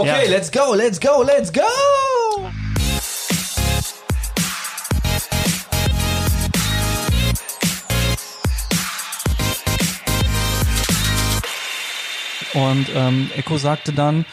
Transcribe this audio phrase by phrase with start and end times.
[0.00, 0.30] Okay, Ja.
[0.30, 1.60] let's go, let's go, let's go!
[12.54, 14.24] Und ähm, Echo sagte dann,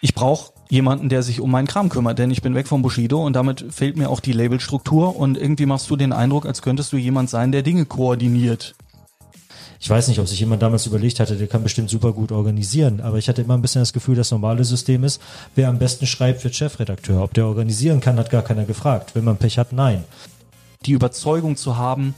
[0.00, 3.24] ich brauche jemanden, der sich um meinen Kram kümmert, denn ich bin weg vom Bushido
[3.24, 6.92] und damit fehlt mir auch die Labelstruktur und irgendwie machst du den Eindruck, als könntest
[6.92, 8.74] du jemand sein, der Dinge koordiniert.
[9.80, 13.00] Ich weiß nicht, ob sich jemand damals überlegt hatte, der kann bestimmt super gut organisieren,
[13.00, 15.20] aber ich hatte immer ein bisschen das Gefühl, das normale System ist,
[15.54, 17.22] wer am besten schreibt, wird Chefredakteur.
[17.22, 19.14] Ob der organisieren kann, hat gar keiner gefragt.
[19.14, 20.04] Wenn man Pech hat, nein.
[20.86, 22.14] die Überzeugung zu haben,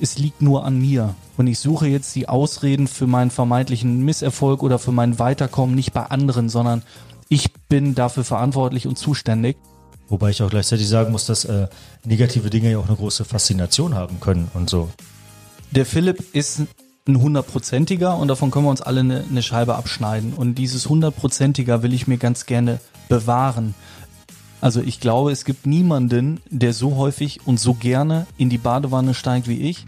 [0.00, 1.14] es liegt nur an mir.
[1.36, 5.92] Und ich suche jetzt die Ausreden für meinen vermeintlichen Misserfolg oder für mein Weiterkommen nicht
[5.92, 6.82] bei anderen, sondern
[7.28, 9.56] ich bin dafür verantwortlich und zuständig.
[10.08, 11.68] Wobei ich auch gleichzeitig sagen muss, dass äh,
[12.04, 14.90] negative Dinge ja auch eine große Faszination haben können und so.
[15.70, 16.62] Der Philipp ist
[17.08, 20.34] ein hundertprozentiger und davon können wir uns alle eine, eine Scheibe abschneiden.
[20.34, 23.74] Und dieses hundertprozentiger will ich mir ganz gerne bewahren.
[24.60, 29.14] Also ich glaube, es gibt niemanden, der so häufig und so gerne in die Badewanne
[29.14, 29.84] steigt wie ich.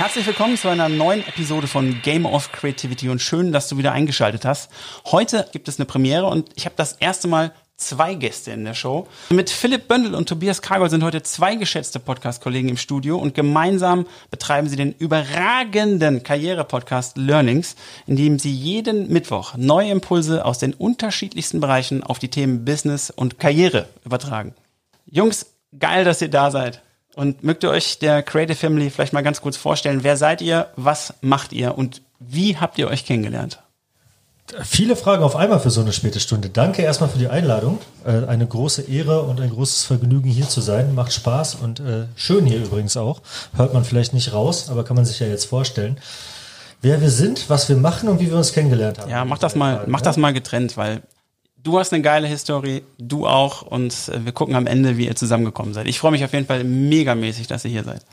[0.00, 3.92] Herzlich willkommen zu einer neuen Episode von Game of Creativity und schön, dass du wieder
[3.92, 4.70] eingeschaltet hast.
[5.04, 8.72] Heute gibt es eine Premiere und ich habe das erste Mal zwei Gäste in der
[8.72, 9.06] Show.
[9.28, 14.06] Mit Philipp Bündel und Tobias Kargol sind heute zwei geschätzte Podcast-Kollegen im Studio und gemeinsam
[14.30, 17.76] betreiben sie den überragenden Karriere-Podcast Learnings,
[18.06, 23.10] in dem sie jeden Mittwoch neue Impulse aus den unterschiedlichsten Bereichen auf die Themen Business
[23.10, 24.54] und Karriere übertragen.
[25.04, 25.44] Jungs,
[25.78, 26.80] geil, dass ihr da seid.
[27.16, 30.04] Und mögt ihr euch der Creative Family vielleicht mal ganz kurz vorstellen?
[30.04, 30.68] Wer seid ihr?
[30.76, 31.76] Was macht ihr?
[31.76, 33.60] Und wie habt ihr euch kennengelernt?
[34.64, 36.48] Viele Fragen auf einmal für so eine späte Stunde.
[36.48, 37.78] Danke erstmal für die Einladung.
[38.04, 40.94] Äh, eine große Ehre und ein großes Vergnügen hier zu sein.
[40.94, 43.22] Macht Spaß und äh, schön hier übrigens auch.
[43.54, 45.98] Hört man vielleicht nicht raus, aber kann man sich ja jetzt vorstellen.
[46.82, 49.10] Wer wir sind, was wir machen und wie wir uns kennengelernt haben.
[49.10, 51.02] Ja, mach das mal, mach das mal getrennt, weil
[51.62, 55.16] du hast eine geile Historie, du auch und äh, wir gucken am Ende, wie ihr
[55.16, 55.86] zusammengekommen seid.
[55.86, 58.04] Ich freue mich auf jeden Fall megamäßig, dass ihr hier seid.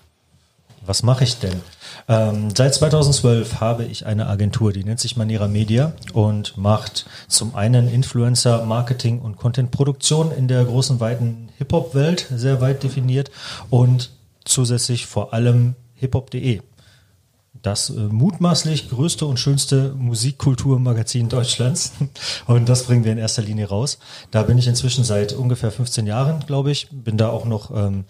[0.85, 1.61] Was mache ich denn?
[2.07, 7.55] Ähm, seit 2012 habe ich eine Agentur, die nennt sich Manera Media und macht zum
[7.55, 13.31] einen Influencer, Marketing und Contentproduktion in der großen, weiten Hip-Hop-Welt, sehr weit definiert
[13.69, 14.11] und
[14.45, 16.61] zusätzlich vor allem hiphop.de.
[17.67, 21.91] Das äh, mutmaßlich größte und schönste Musikkulturmagazin Deutschlands.
[22.47, 23.99] Und das bringen wir in erster Linie raus.
[24.31, 26.87] Da bin ich inzwischen seit ungefähr 15 Jahren, glaube ich.
[26.91, 28.05] Bin da auch noch ähm,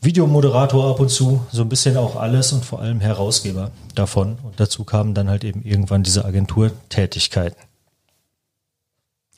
[0.00, 4.36] Videomoderator ab und zu, so ein bisschen auch alles und vor allem Herausgeber davon.
[4.42, 7.62] Und dazu kamen dann halt eben irgendwann diese Agenturtätigkeiten.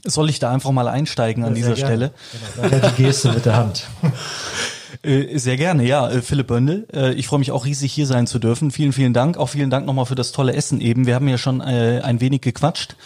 [0.04, 2.12] Soll ich da einfach mal einsteigen an dieser Sehr Stelle?
[2.56, 3.84] Genau, daher die Geste mit der Hand.
[5.02, 6.08] Äh, Sehr gerne, ja.
[6.10, 8.70] Äh, Philipp Böndel, äh, ich freue mich auch riesig hier sein zu dürfen.
[8.70, 9.36] Vielen, vielen Dank.
[9.36, 11.06] Auch vielen Dank nochmal für das tolle Essen eben.
[11.06, 12.96] Wir haben ja schon ein wenig gequatscht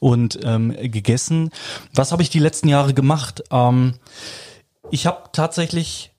[0.00, 1.50] und ähm, gegessen.
[1.94, 3.44] Was habe ich die letzten Jahre gemacht?
[3.50, 3.94] Ähm,
[4.90, 6.13] ich habe tatsächlich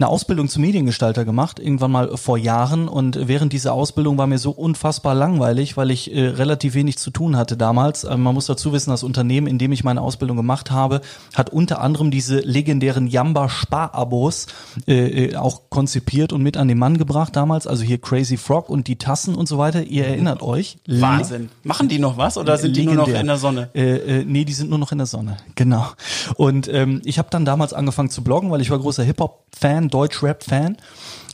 [0.00, 2.88] eine Ausbildung zum Mediengestalter gemacht, irgendwann mal vor Jahren.
[2.88, 7.10] Und während dieser Ausbildung war mir so unfassbar langweilig, weil ich äh, relativ wenig zu
[7.10, 8.04] tun hatte damals.
[8.04, 11.02] Ähm, man muss dazu wissen, das Unternehmen, in dem ich meine Ausbildung gemacht habe,
[11.34, 14.46] hat unter anderem diese legendären Jamba-Spar-Abos
[14.88, 17.66] äh, äh, auch konzipiert und mit an den Mann gebracht damals.
[17.66, 19.82] Also hier Crazy Frog und die Tassen und so weiter.
[19.82, 20.78] Ihr erinnert euch.
[20.86, 21.50] Wahnsinn.
[21.62, 23.20] Machen die noch was oder sind die nur noch Legendär.
[23.20, 23.68] in der Sonne?
[23.74, 25.36] Äh, äh, nee, die sind nur noch in der Sonne.
[25.56, 25.88] Genau.
[26.36, 30.76] Und ähm, ich habe dann damals angefangen zu bloggen, weil ich war großer Hip-Hop-Fan, Deutsch-Rap-Fan.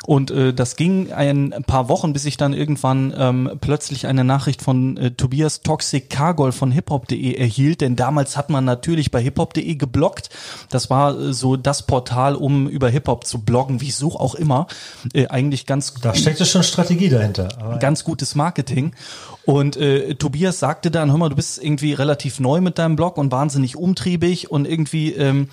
[0.06, 4.62] Und äh, das ging ein paar Wochen, bis ich dann irgendwann ähm, plötzlich eine Nachricht
[4.62, 9.74] von äh, Tobias Toxic Cargol von hiphop.de erhielt, denn damals hat man natürlich bei hiphop.de
[9.74, 10.30] gebloggt.
[10.70, 14.68] Das war äh, so das Portal, um über Hip-Hop zu bloggen, wieso auch immer.
[15.12, 17.78] Äh, eigentlich ganz Da steckte schon Strategie dahinter.
[17.80, 18.92] Ganz gutes Marketing.
[19.46, 23.16] Und äh, Tobias sagte dann, hör mal, du bist irgendwie relativ neu mit deinem Blog
[23.16, 25.48] und wahnsinnig umtriebig und irgendwie, ähm,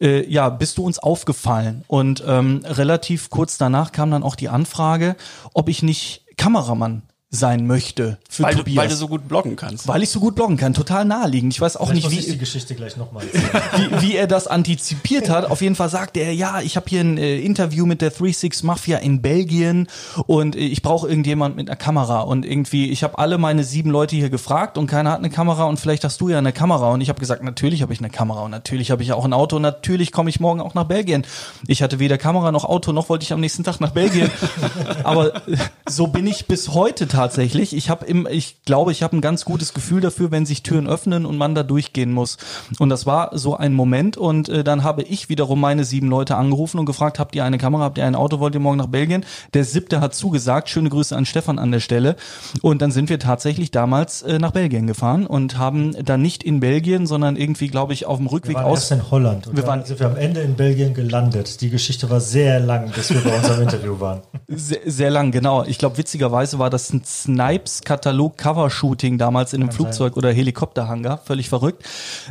[0.00, 1.84] äh, ja, bist du uns aufgefallen.
[1.86, 5.14] Und ähm, relativ kurz danach kam dann auch die Anfrage,
[5.52, 7.02] ob ich nicht Kameramann
[7.34, 8.76] sein möchte für Weil du, Tobias.
[8.76, 9.88] weil du so gut bloggen kannst.
[9.88, 11.52] weil ich so gut bloggen kann, total naheliegend.
[11.52, 14.00] Ich weiß auch Vielleicht nicht, muss ich die wie, Geschichte gleich nochmal erzählen.
[14.00, 15.50] wie, wie er das antizipiert hat.
[15.50, 18.62] Auf jeden Fall sagte er, ja, ich habe hier ein äh, Interview mit der 36
[18.64, 19.88] Mafia in Belgien
[20.26, 22.20] und äh, ich brauche irgendjemand mit einer Kamera.
[22.20, 25.64] Und irgendwie, ich habe alle meine sieben Leute hier gefragt und keiner hat eine Kamera
[25.64, 26.90] und vielleicht hast du ja eine Kamera.
[26.92, 29.32] Und ich habe gesagt, natürlich habe ich eine Kamera und natürlich habe ich auch ein
[29.32, 31.26] Auto und natürlich komme ich morgen auch nach Belgien.
[31.66, 34.30] Ich hatte weder Kamera noch Auto, noch wollte ich am nächsten Tag nach Belgien.
[35.04, 35.56] Aber äh,
[35.88, 37.23] so bin ich bis heute tatsächlich.
[37.72, 40.86] Ich habe im, ich glaube, ich habe ein ganz gutes Gefühl dafür, wenn sich Türen
[40.86, 42.36] öffnen und man da durchgehen muss.
[42.78, 44.16] Und das war so ein Moment.
[44.16, 47.58] Und äh, dann habe ich wiederum meine sieben Leute angerufen und gefragt: Habt ihr eine
[47.58, 47.84] Kamera?
[47.84, 48.40] Habt ihr ein Auto?
[48.40, 49.24] Wollt ihr morgen nach Belgien?
[49.54, 50.68] Der siebte hat zugesagt.
[50.68, 52.16] Schöne Grüße an Stefan an der Stelle.
[52.62, 56.60] Und dann sind wir tatsächlich damals äh, nach Belgien gefahren und haben dann nicht in
[56.60, 58.90] Belgien, sondern irgendwie, glaube ich, auf dem Rückweg Wir waren aus.
[58.90, 61.60] erst in Holland und Wir waren, sind wir am Ende in Belgien gelandet.
[61.60, 64.22] Die Geschichte war sehr lang, bis wir bei unserem Interview waren.
[64.48, 65.64] Sehr, sehr lang, genau.
[65.64, 71.18] Ich glaube, witzigerweise war das ein Snipes-Katalog-Cover-Shooting damals in einem Flugzeug- oder Helikopterhangar.
[71.18, 71.84] Völlig verrückt.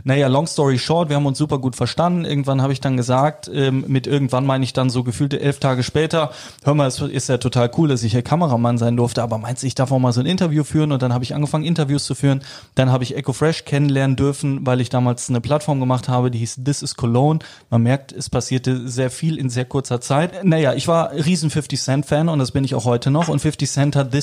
[0.03, 2.25] Naja, long story short, wir haben uns super gut verstanden.
[2.25, 5.83] Irgendwann habe ich dann gesagt, ähm, mit irgendwann meine ich dann so gefühlte elf Tage
[5.83, 6.31] später,
[6.63, 9.63] hör mal, es ist ja total cool, dass ich hier Kameramann sein durfte, aber meinst
[9.63, 10.91] du, ich darf auch mal so ein Interview führen?
[10.91, 12.41] Und dann habe ich angefangen, Interviews zu führen.
[12.75, 16.61] Dann habe ich EcoFresh kennenlernen dürfen, weil ich damals eine Plattform gemacht habe, die hieß
[16.63, 17.39] This is Cologne.
[17.69, 20.43] Man merkt, es passierte sehr viel in sehr kurzer Zeit.
[20.43, 23.27] Naja, ich war riesen 50 Cent Fan und das bin ich auch heute noch.
[23.27, 24.13] Und 50 Cent hat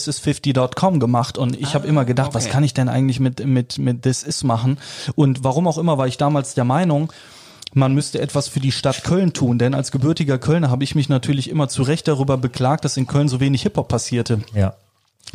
[0.52, 2.52] thisis50.com gemacht und ich habe immer gedacht, was okay.
[2.52, 4.78] kann ich denn eigentlich mit, mit, mit This is machen?
[5.14, 7.12] Und warum auch immer war ich damals der Meinung,
[7.72, 11.08] man müsste etwas für die Stadt Köln tun, denn als gebürtiger Kölner habe ich mich
[11.08, 14.40] natürlich immer zu Recht darüber beklagt, dass in Köln so wenig Hip-Hop passierte.
[14.54, 14.74] Ja.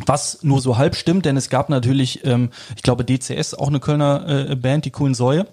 [0.04, 3.80] Was nur so halb stimmt, denn es gab natürlich, ähm, ich glaube DCS, auch eine
[3.80, 5.46] Kölner äh, Band, die coolen Säue.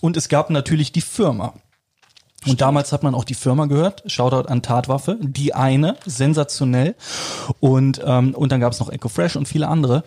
[0.00, 1.54] Und es gab natürlich die Firma.
[2.46, 6.94] Und damals hat man auch die Firma gehört, Shoutout an Tatwaffe, die eine, sensationell.
[7.60, 10.04] Und, ähm, und dann gab es noch Echo Fresh und viele andere.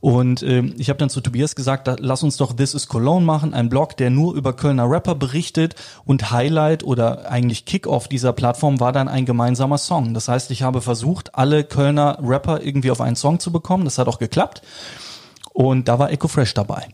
[0.00, 3.24] Und ähm, ich habe dann zu Tobias gesagt, da, lass uns doch This is Cologne
[3.24, 5.74] machen, ein Blog, der nur über Kölner Rapper berichtet.
[6.04, 10.14] Und Highlight oder eigentlich Kickoff dieser Plattform war dann ein gemeinsamer Song.
[10.14, 13.84] Das heißt, ich habe versucht, alle Kölner Rapper irgendwie auf einen Song zu bekommen.
[13.84, 14.62] Das hat auch geklappt.
[15.52, 16.88] Und da war Echo Fresh dabei.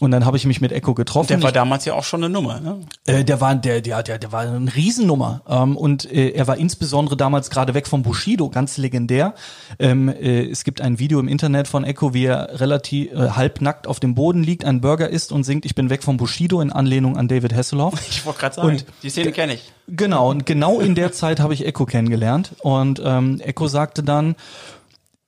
[0.00, 1.28] Und dann habe ich mich mit Echo getroffen.
[1.28, 2.80] Der war damals ja auch schon eine Nummer, ne?
[3.06, 6.56] äh, der war der der der, der war eine Riesennummer ähm, und äh, er war
[6.56, 9.34] insbesondere damals gerade weg vom Bushido, ganz legendär.
[9.78, 13.86] Ähm, äh, es gibt ein Video im Internet von Echo, wie er relativ äh, halbnackt
[13.86, 16.70] auf dem Boden liegt, einen Burger isst und singt: Ich bin weg vom Bushido in
[16.72, 17.94] Anlehnung an David Hasselhoff.
[18.10, 19.72] Ich wollte gerade sagen, Und- die Szene kenne ich.
[19.88, 22.52] Genau, und genau in der Zeit habe ich Echo kennengelernt.
[22.60, 24.36] Und ähm, Echo sagte dann,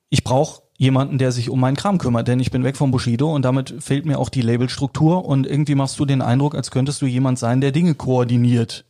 [0.09, 3.31] ich brauche jemanden, der sich um meinen Kram kümmert, denn ich bin weg vom Bushido
[3.31, 7.03] und damit fehlt mir auch die Labelstruktur und irgendwie machst du den Eindruck, als könntest
[7.03, 8.83] du jemand sein, der Dinge koordiniert.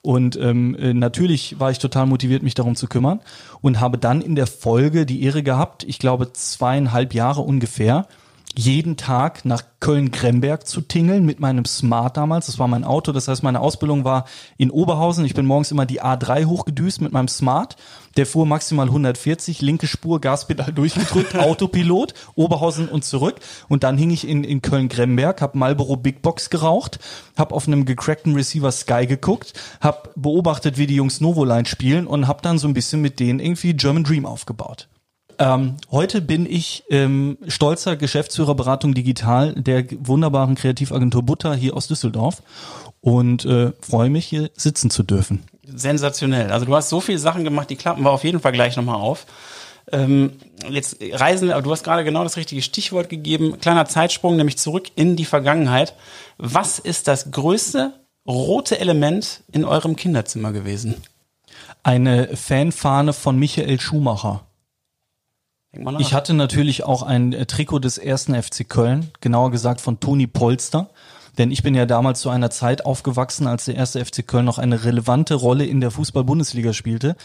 [0.00, 3.20] Und ähm, äh, natürlich war ich total motiviert, mich darum zu kümmern
[3.60, 8.06] und habe dann in der Folge die Ehre gehabt, ich glaube zweieinhalb Jahre ungefähr,
[8.56, 12.46] jeden Tag nach Köln-Kremberg zu tingeln mit meinem Smart damals.
[12.46, 13.12] Das war mein Auto.
[13.12, 15.24] Das heißt, meine Ausbildung war in Oberhausen.
[15.24, 17.76] Ich bin morgens immer die A3 hochgedüst mit meinem Smart.
[18.16, 23.40] Der fuhr maximal 140, linke Spur, Gaspedal durchgedrückt, Autopilot, Oberhausen und zurück.
[23.68, 27.00] Und dann hing ich in, in Köln-Kremberg, hab Marlboro Big Box geraucht,
[27.36, 32.28] hab auf einem gecrackten Receiver Sky geguckt, hab beobachtet, wie die Jungs Novoline spielen und
[32.28, 34.88] hab dann so ein bisschen mit denen irgendwie German Dream aufgebaut.
[35.44, 41.86] Ähm, heute bin ich ähm, stolzer Geschäftsführer Beratung Digital der wunderbaren Kreativagentur Butter hier aus
[41.86, 42.42] Düsseldorf
[43.02, 45.44] und äh, freue mich, hier sitzen zu dürfen.
[45.66, 46.50] Sensationell.
[46.50, 48.96] Also du hast so viele Sachen gemacht, die klappen wir auf jeden Fall gleich nochmal
[48.96, 49.26] auf.
[49.92, 50.32] Ähm,
[50.70, 53.58] jetzt reisen wir, aber du hast gerade genau das richtige Stichwort gegeben.
[53.60, 55.92] Kleiner Zeitsprung, nämlich zurück in die Vergangenheit.
[56.38, 57.92] Was ist das größte
[58.26, 60.94] rote Element in eurem Kinderzimmer gewesen?
[61.82, 64.46] Eine Fanfahne von Michael Schumacher.
[65.98, 70.26] Ich hatte natürlich auch ein äh, Trikot des ersten FC Köln, genauer gesagt von Toni
[70.26, 70.90] Polster.
[71.38, 74.58] Denn ich bin ja damals zu einer Zeit aufgewachsen, als der erste FC Köln noch
[74.58, 77.16] eine relevante Rolle in der Fußball-Bundesliga spielte.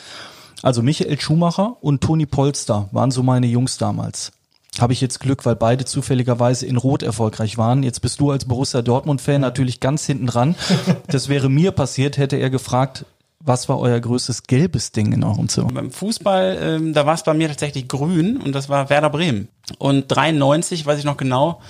[0.63, 4.31] Also Michael Schumacher und Toni Polster waren so meine Jungs damals.
[4.79, 7.83] Habe ich jetzt Glück, weil beide zufälligerweise in Rot erfolgreich waren.
[7.83, 10.55] Jetzt bist du als Borussia Dortmund-Fan natürlich ganz hinten dran.
[11.07, 13.05] Das wäre mir passiert, hätte er gefragt,
[13.39, 15.69] was war euer größtes gelbes Ding in eurem Zimmer?
[15.71, 19.47] Beim Fußball, ähm, da war es bei mir tatsächlich grün und das war Werder Bremen.
[19.77, 21.61] Und 93, weiß ich noch genau,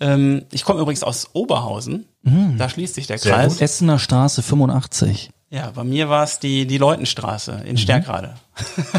[0.00, 3.60] ähm, ich komme übrigens aus Oberhausen, da schließt sich der Kreis.
[3.60, 5.30] Essener Straße 85.
[5.50, 8.34] Ja, bei mir war es die, die Leutenstraße in Stärkrade.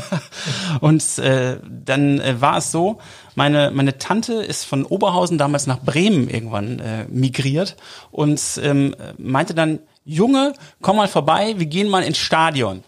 [0.80, 2.98] und äh, dann äh, war es so,
[3.36, 7.76] meine, meine Tante ist von Oberhausen damals nach Bremen irgendwann äh, migriert
[8.10, 9.80] und ähm, meinte dann,
[10.10, 12.84] Junge, komm mal vorbei, wir gehen mal ins Stadion.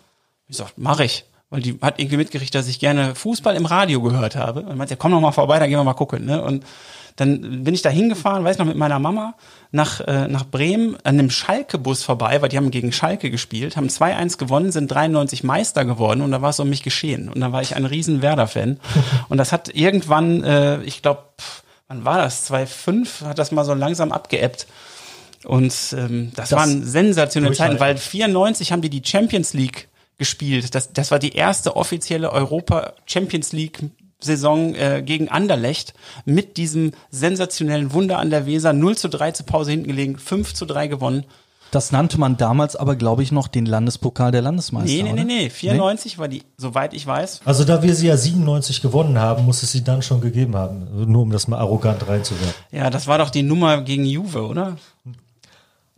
[0.47, 1.25] Ich sag, mach ich.
[1.51, 4.61] Weil die hat irgendwie mitgekriegt, dass ich gerne Fußball im Radio gehört habe.
[4.61, 6.25] Und meinte, komm doch mal vorbei, da gehen wir mal gucken.
[6.25, 6.41] Ne?
[6.41, 6.65] Und
[7.17, 9.35] dann bin ich da hingefahren, weiß noch, mit meiner Mama
[9.71, 13.89] nach, äh, nach Bremen an einem Schalke-Bus vorbei, weil die haben gegen Schalke gespielt, haben
[13.89, 17.29] 2-1 gewonnen, sind 93 Meister geworden und da war es um mich geschehen.
[17.29, 18.79] Und da war ich ein riesen Werder-Fan.
[19.29, 21.23] Und das hat irgendwann, äh, ich glaube,
[21.87, 22.49] wann war das?
[22.49, 24.65] 2-5 hat das mal so langsam abgeebbt.
[25.45, 30.75] Und ähm, das, waren sensationelle Zeiten, weil 94 haben die die Champions League gespielt.
[30.75, 33.79] Das, das war die erste offizielle Europa Champions League
[34.23, 35.93] Saison äh, gegen Anderlecht
[36.25, 40.53] mit diesem sensationellen Wunder an der Weser 0 zu 3 zur Pause hinten gelegen, 5
[40.53, 41.25] zu 3 gewonnen.
[41.71, 44.91] Das nannte man damals aber, glaube ich, noch den Landespokal der Landesmeister.
[44.91, 45.23] Nee, nee, nee, oder?
[45.23, 47.41] nee, 94 war die, soweit ich weiß.
[47.45, 51.09] Also da wir sie ja 97 gewonnen haben, muss es sie dann schon gegeben haben.
[51.09, 52.53] Nur um das mal arrogant reinzuwerfen.
[52.71, 54.75] Ja, das war doch die Nummer gegen Juve, oder?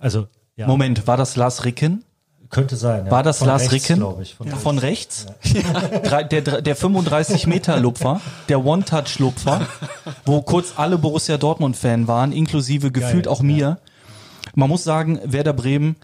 [0.04, 2.04] Also, ja, Moment, war das Lars Ricken?
[2.50, 3.06] könnte sein.
[3.06, 3.12] Ja.
[3.12, 4.06] War das Von Lars rechts, Ricken?
[4.22, 4.36] ich.
[4.36, 4.62] Von rechts.
[4.62, 5.26] Von rechts?
[6.04, 9.66] Drei- Der, der 35-Meter-Lupfer, der One-Touch-Lupfer,
[10.26, 13.80] wo kurz alle Borussia Dortmund-Fan waren, inklusive gefühlt auch mir.
[14.54, 15.96] Man muss sagen, Werder Bremen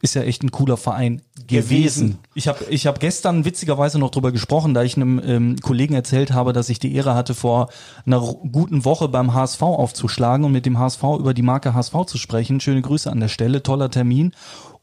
[0.00, 1.68] ist ja echt ein cooler Verein gewesen.
[1.68, 2.18] Gewesen.
[2.34, 6.32] Ich habe ich hab gestern witzigerweise noch drüber gesprochen, da ich einem ähm, Kollegen erzählt
[6.32, 7.68] habe, dass ich die Ehre hatte, vor
[8.06, 12.18] einer guten Woche beim HSV aufzuschlagen und mit dem HSV über die Marke HSV zu
[12.18, 12.60] sprechen.
[12.60, 14.32] Schöne Grüße an der Stelle, toller Termin.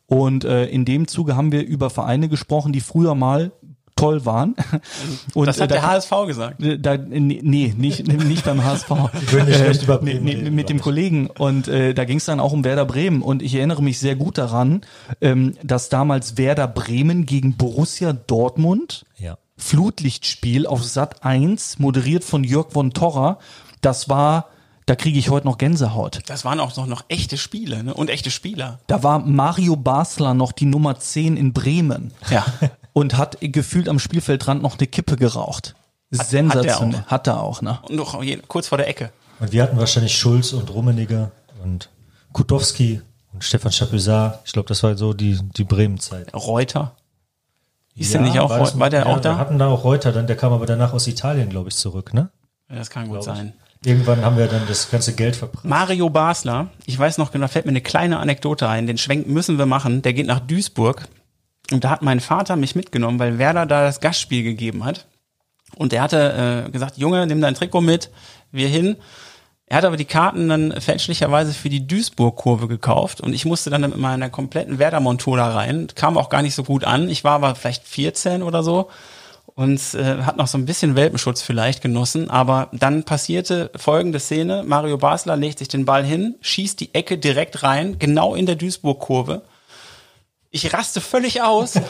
[0.07, 3.51] Und äh, in dem Zuge haben wir über Vereine gesprochen, die früher mal
[3.95, 4.55] toll waren.
[5.33, 6.55] Und Das hat äh, der da, HSV gesagt.
[6.79, 8.89] da, nee, nee, nicht, nicht beim HSV.
[8.89, 10.79] nee, Bremen nee, reden, mit dem.
[10.81, 11.27] Kollegen.
[11.27, 13.21] Und äh, da ging es dann auch um Werder Bremen.
[13.21, 14.81] Und ich erinnere mich sehr gut daran,
[15.21, 19.37] ähm, dass damals Werder Bremen gegen Borussia Dortmund Ja.
[19.57, 23.39] Flutlichtspiel auf Sat 1, moderiert von Jörg von Torra.
[23.79, 24.49] Das war,
[24.85, 26.19] da kriege ich heute noch Gänsehaut.
[26.27, 27.93] Das waren auch noch, noch echte Spiele ne?
[27.93, 28.79] und echte Spieler.
[28.87, 32.13] Da war Mario Basler noch die Nummer 10 in Bremen.
[32.29, 32.45] Ja.
[32.97, 35.75] Und hat gefühlt am Spielfeldrand noch eine Kippe geraucht.
[36.11, 37.01] Sensationell.
[37.05, 37.07] auch.
[37.11, 37.79] Hat er auch, ne?
[37.89, 39.11] Und noch kurz vor der Ecke.
[39.41, 41.29] Und wir hatten wahrscheinlich Schulz und Rummenigge
[41.61, 41.89] und
[42.31, 43.01] Kutowski
[43.33, 44.39] und Stefan Chapuisat.
[44.45, 46.33] Ich glaube, das war so die, die Bremen-Zeit.
[46.33, 46.95] Reuter.
[47.95, 49.37] Ist der nicht auch, war, das- war der ja, auch Wir da?
[49.37, 52.29] hatten da auch Reuter, dann, der kam aber danach aus Italien, glaube ich, zurück, ne?
[52.69, 53.53] Ja, das kann gut sein.
[53.83, 55.65] Irgendwann haben wir dann das ganze Geld verbracht.
[55.65, 59.57] Mario Basler, ich weiß noch genau, fällt mir eine kleine Anekdote ein, den Schwenk müssen
[59.57, 61.07] wir machen, der geht nach Duisburg
[61.71, 65.07] und da hat mein Vater mich mitgenommen, weil Werder da das Gastspiel gegeben hat
[65.77, 68.09] und er hatte äh, gesagt, Junge, nimm dein Trikot mit,
[68.51, 68.97] wir hin.
[69.67, 73.81] Er hat aber die Karten dann fälschlicherweise für die Duisburg-Kurve gekauft und ich musste dann
[73.81, 77.33] mit meiner kompletten Werder-Montur da rein, kam auch gar nicht so gut an, ich war
[77.33, 78.89] aber vielleicht 14 oder so
[79.55, 82.29] und äh, hat noch so ein bisschen Welpenschutz vielleicht genossen.
[82.29, 84.63] Aber dann passierte folgende Szene.
[84.65, 88.55] Mario Basler legt sich den Ball hin, schießt die Ecke direkt rein, genau in der
[88.55, 89.43] Duisburg-Kurve.
[90.55, 91.73] Ich raste völlig aus.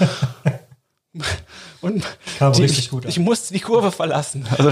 [1.81, 2.03] Und
[2.39, 4.47] Kam die, ich, gut ich musste die Kurve verlassen.
[4.57, 4.71] Also,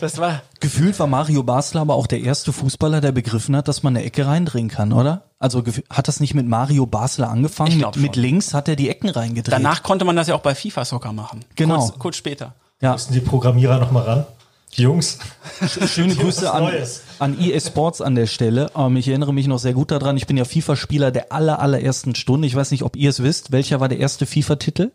[0.00, 3.82] das war Gefühlt war Mario Basler aber auch der erste Fußballer, der begriffen hat, dass
[3.82, 5.30] man eine Ecke reindrehen kann, oder?
[5.38, 7.70] Also hat das nicht mit Mario Basler angefangen?
[7.70, 9.52] Ich Mit, mit links hat er die Ecken reingedreht.
[9.52, 11.40] danach konnte man das ja auch bei FIFA Soccer machen.
[11.56, 11.78] Genau.
[11.78, 12.54] Kurz, kurz später.
[12.82, 12.92] ja.
[12.92, 14.26] Müssen die Programmierer noch mal ran?
[14.74, 15.18] Jungs?
[15.86, 17.02] Schöne Grüße an, Neues.
[17.18, 18.70] an EA Sports an der Stelle.
[18.76, 20.16] Ähm, ich erinnere mich noch sehr gut daran.
[20.16, 22.46] Ich bin ja FIFA-Spieler der aller, allerersten Stunde.
[22.46, 23.52] Ich weiß nicht, ob ihr es wisst.
[23.52, 24.90] Welcher war der erste FIFA-Titel?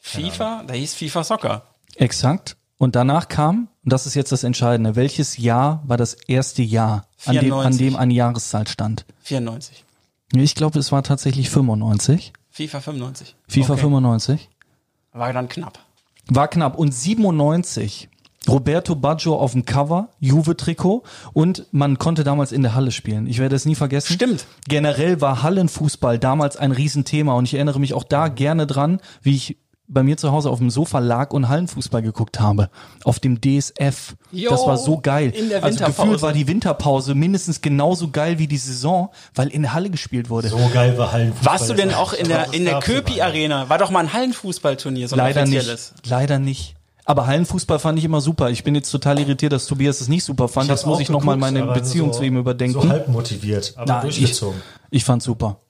[0.00, 1.62] FIFA, da hieß FIFA Soccer.
[1.96, 2.56] Exakt.
[2.78, 7.06] Und danach kam, und das ist jetzt das Entscheidende, welches Jahr war das erste Jahr,
[7.24, 7.78] an dem, an 94.
[7.78, 9.06] dem eine Jahreszahl stand?
[9.22, 9.82] 94.
[10.34, 12.32] Ich glaube, es war tatsächlich 95.
[12.50, 13.34] FIFA 95.
[13.48, 13.80] FIFA Okay.
[13.82, 14.48] 95.
[15.12, 15.78] War dann knapp.
[16.28, 16.76] War knapp.
[16.76, 18.08] Und 97.
[18.48, 23.26] Roberto Baggio auf dem Cover, Juve-Trikot und man konnte damals in der Halle spielen.
[23.26, 24.12] Ich werde es nie vergessen.
[24.12, 24.46] Stimmt.
[24.68, 29.34] Generell war Hallenfußball damals ein Riesenthema und ich erinnere mich auch da gerne dran, wie
[29.36, 29.56] ich
[29.88, 32.70] bei mir zu Hause auf dem Sofa lag und Hallenfußball geguckt habe.
[33.04, 34.16] Auf dem DSF.
[34.32, 35.30] Jo, das war so geil.
[35.30, 36.02] in der also Winterpause.
[36.02, 40.28] gefühlt war die Winterpause mindestens genauso geil wie die Saison, weil in der Halle gespielt
[40.28, 40.48] wurde.
[40.48, 41.52] So geil war Hallenfußball.
[41.52, 43.68] Warst du denn auch in der, in der Köpi Arena?
[43.68, 45.92] War doch mal ein Hallenfußballturnier, so ein Leider offizielles.
[45.92, 46.10] nicht.
[46.10, 46.74] Leider nicht.
[47.08, 48.50] Aber Hallenfußball fand ich immer super.
[48.50, 50.68] Ich bin jetzt total irritiert, dass Tobias es nicht super fand.
[50.68, 52.80] Jetzt muss ich nochmal meine aber Beziehung so- zu ihm überdenken.
[52.82, 54.60] So halb motiviert, aber Na, durchgezogen.
[54.90, 55.60] Ich, ich fand's super.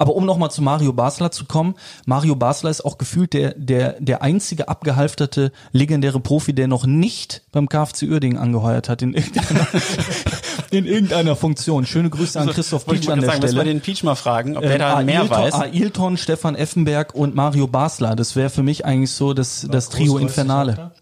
[0.00, 1.74] Aber um nochmal zu Mario Basler zu kommen,
[2.06, 7.42] Mario Basler ist auch gefühlt der, der, der einzige abgehalfterte legendäre Profi, der noch nicht
[7.50, 9.66] beim KfC Uerdingen angeheuert hat in irgendeiner,
[10.70, 11.86] in irgendeiner Funktion.
[11.86, 13.74] Schöne Grüße an Christoph Wollte ich Pietsch an der sagen, müssen wir Stelle.
[13.74, 15.54] den Peach mal fragen, ob der Ähm, da mehr Ailton, weiß.
[15.54, 18.16] Ailton, Stefan Effenberg und Mario Basler.
[18.16, 20.92] Das wäre für mich eigentlich so das, das Trio Infernale.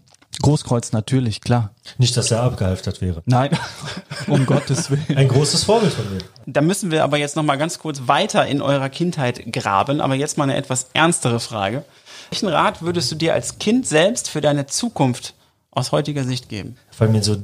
[0.43, 1.71] Großkreuz natürlich, klar.
[1.99, 3.23] Nicht, dass er abgehalftert wäre.
[3.25, 3.51] Nein,
[4.27, 5.17] um Gottes Willen.
[5.17, 6.21] Ein großes Vorbild von mir.
[6.45, 10.15] Da müssen wir aber jetzt noch mal ganz kurz weiter in eurer Kindheit graben, aber
[10.15, 11.85] jetzt mal eine etwas ernstere Frage.
[12.31, 15.35] Welchen Rat würdest du dir als Kind selbst für deine Zukunft
[15.76, 16.76] aus heutiger Sicht geben?
[16.90, 17.37] fallen mir so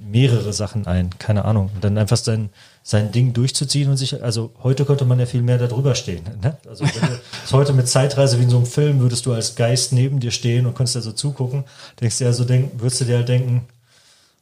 [0.00, 1.70] mehrere Sachen ein, keine Ahnung.
[1.74, 2.50] Und dann einfach sein,
[2.82, 6.22] sein Ding durchzuziehen und sich, also heute könnte man ja viel mehr da drüber stehen.
[6.42, 6.56] Ne?
[6.68, 7.18] Also wenn du
[7.52, 10.66] heute mit Zeitreise wie in so einem Film würdest du als Geist neben dir stehen
[10.66, 11.64] und könntest da so zugucken,
[12.00, 13.66] denkst du ja so denken, würdest du dir halt denken,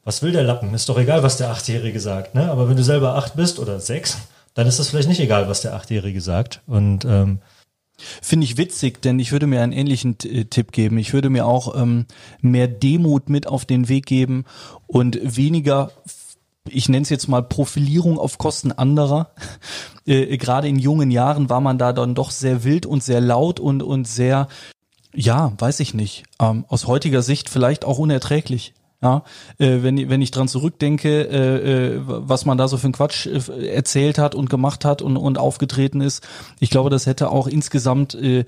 [0.05, 0.75] was will der Lappen?
[0.75, 2.51] Ist doch egal, was der Achtjährige sagt, ne?
[2.51, 4.19] Aber wenn du selber acht bist oder sechs,
[4.55, 6.63] dann ist das vielleicht nicht egal, was der Achtjährige sagt.
[6.67, 7.39] Und ähm,
[8.23, 10.99] Finde ich witzig, denn ich würde mir einen ähnlichen äh, Tipp geben.
[10.99, 12.07] Ich würde mir auch ähm,
[12.41, 14.45] mehr Demut mit auf den Weg geben
[14.87, 15.93] und weniger,
[16.69, 19.31] ich nenne es jetzt mal Profilierung auf Kosten anderer.
[20.07, 23.61] Äh, Gerade in jungen Jahren war man da dann doch sehr wild und sehr laut
[23.61, 24.49] und, und sehr,
[25.15, 28.73] ja, weiß ich nicht, ähm, aus heutiger Sicht vielleicht auch unerträglich.
[29.03, 29.23] Ja,
[29.59, 33.27] äh, wenn, wenn ich dran zurückdenke, äh, äh, was man da so für einen Quatsch
[33.27, 36.27] äh, erzählt hat und gemacht hat und, und aufgetreten ist,
[36.59, 38.45] ich glaube, das hätte auch insgesamt äh,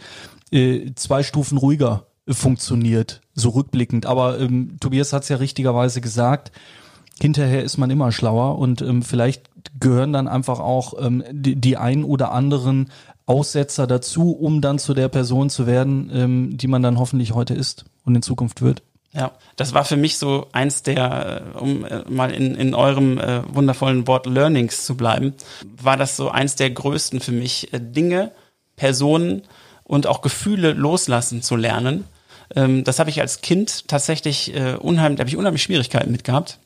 [0.95, 4.05] zwei Stufen ruhiger funktioniert, so rückblickend.
[4.05, 6.53] Aber ähm, Tobias hat es ja richtigerweise gesagt,
[7.21, 11.79] hinterher ist man immer schlauer und ähm, vielleicht gehören dann einfach auch ähm, die, die
[11.79, 12.91] ein oder anderen
[13.27, 17.55] Aussetzer dazu, um dann zu der Person zu werden, ähm, die man dann hoffentlich heute
[17.55, 18.83] ist und in Zukunft wird.
[19.15, 23.19] Ja, das war für mich so eins der, äh, um äh, mal in, in eurem
[23.19, 25.35] äh, wundervollen Wort Learnings zu bleiben,
[25.77, 28.33] war das so eins der größten für mich, äh, Dinge,
[28.77, 29.43] Personen
[29.85, 32.05] und auch Gefühle loslassen zu lernen.
[32.57, 36.25] Ähm, das habe ich als Kind tatsächlich äh, unheimlich, da habe ich unheimlich Schwierigkeiten mit
[36.25, 36.59] gehabt.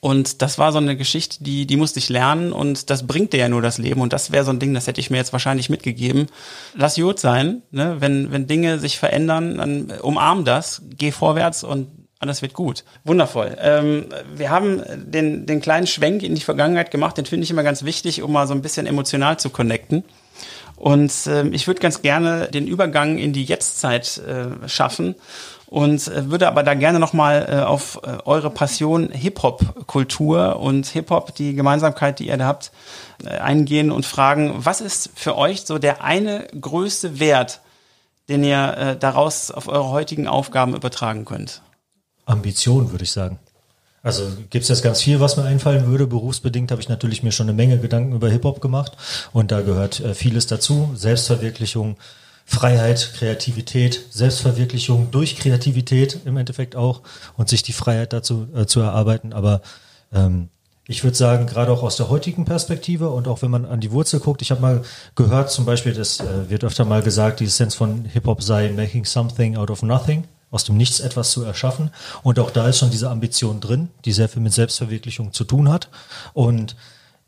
[0.00, 3.40] Und das war so eine Geschichte, die, die musste ich lernen und das bringt dir
[3.40, 4.00] ja nur das Leben.
[4.00, 6.26] Und das wäre so ein Ding, das hätte ich mir jetzt wahrscheinlich mitgegeben.
[6.74, 7.96] Lass gut sein, ne?
[7.98, 11.88] wenn, wenn Dinge sich verändern, dann umarm das, geh vorwärts und
[12.18, 12.84] alles wird gut.
[13.04, 13.56] Wundervoll.
[13.60, 17.62] Ähm, wir haben den, den kleinen Schwenk in die Vergangenheit gemacht, den finde ich immer
[17.62, 20.04] ganz wichtig, um mal so ein bisschen emotional zu connecten.
[20.76, 25.14] Und äh, ich würde ganz gerne den Übergang in die Jetztzeit äh, schaffen
[25.70, 31.34] und äh, würde aber da gerne nochmal äh, auf äh, eure Passion Hip-Hop-Kultur und Hip-Hop,
[31.34, 32.72] die Gemeinsamkeit, die ihr da habt,
[33.24, 37.60] äh, eingehen und fragen, was ist für euch so der eine größte Wert,
[38.28, 41.62] den ihr daraus auf eure heutigen Aufgaben übertragen könnt?
[42.26, 43.40] Ambition, würde ich sagen.
[44.02, 46.06] Also gibt es jetzt ganz viel, was mir einfallen würde.
[46.06, 48.96] Berufsbedingt habe ich natürlich mir schon eine Menge Gedanken über Hip-Hop gemacht
[49.32, 50.90] und da gehört äh, vieles dazu.
[50.94, 51.96] Selbstverwirklichung,
[52.50, 57.02] Freiheit, Kreativität, Selbstverwirklichung durch Kreativität im Endeffekt auch
[57.36, 59.32] und sich die Freiheit dazu äh, zu erarbeiten.
[59.32, 59.62] Aber
[60.12, 60.48] ähm,
[60.88, 63.92] ich würde sagen, gerade auch aus der heutigen Perspektive und auch wenn man an die
[63.92, 64.82] Wurzel guckt, ich habe mal
[65.14, 69.04] gehört, zum Beispiel, das äh, wird öfter mal gesagt, die Essenz von Hip-Hop sei making
[69.04, 71.92] something out of nothing, aus dem Nichts etwas zu erschaffen.
[72.24, 75.68] Und auch da ist schon diese Ambition drin, die sehr viel mit Selbstverwirklichung zu tun
[75.68, 75.88] hat.
[76.34, 76.74] Und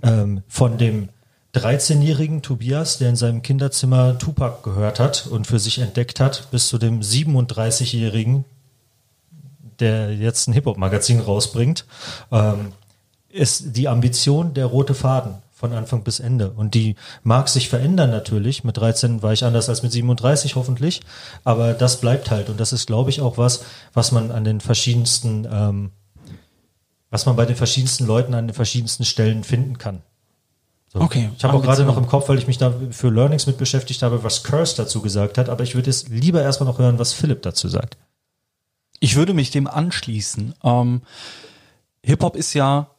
[0.02, 1.10] ähm, von dem
[1.54, 6.68] 13-jährigen Tobias, der in seinem Kinderzimmer Tupac gehört hat und für sich entdeckt hat, bis
[6.68, 8.44] zu dem 37-jährigen,
[9.78, 11.84] der jetzt ein Hip-Hop-Magazin rausbringt,
[12.30, 12.72] ähm,
[13.28, 16.50] ist die Ambition der rote Faden von Anfang bis Ende.
[16.50, 18.64] Und die mag sich verändern natürlich.
[18.64, 21.02] Mit 13 war ich anders als mit 37 hoffentlich.
[21.44, 22.48] Aber das bleibt halt.
[22.48, 25.90] Und das ist, glaube ich, auch was, was man an den verschiedensten, ähm,
[27.10, 30.02] was man bei den verschiedensten Leuten an den verschiedensten Stellen finden kann.
[30.92, 31.00] So.
[31.00, 31.30] Okay.
[31.38, 34.02] Ich habe auch gerade noch im Kopf, weil ich mich da für Learnings mit beschäftigt
[34.02, 37.14] habe, was Curse dazu gesagt hat, aber ich würde jetzt lieber erstmal noch hören, was
[37.14, 37.96] Philipp dazu sagt.
[39.00, 40.54] Ich würde mich dem anschließen.
[40.62, 41.00] Ähm,
[42.04, 42.90] Hip-Hop ist ja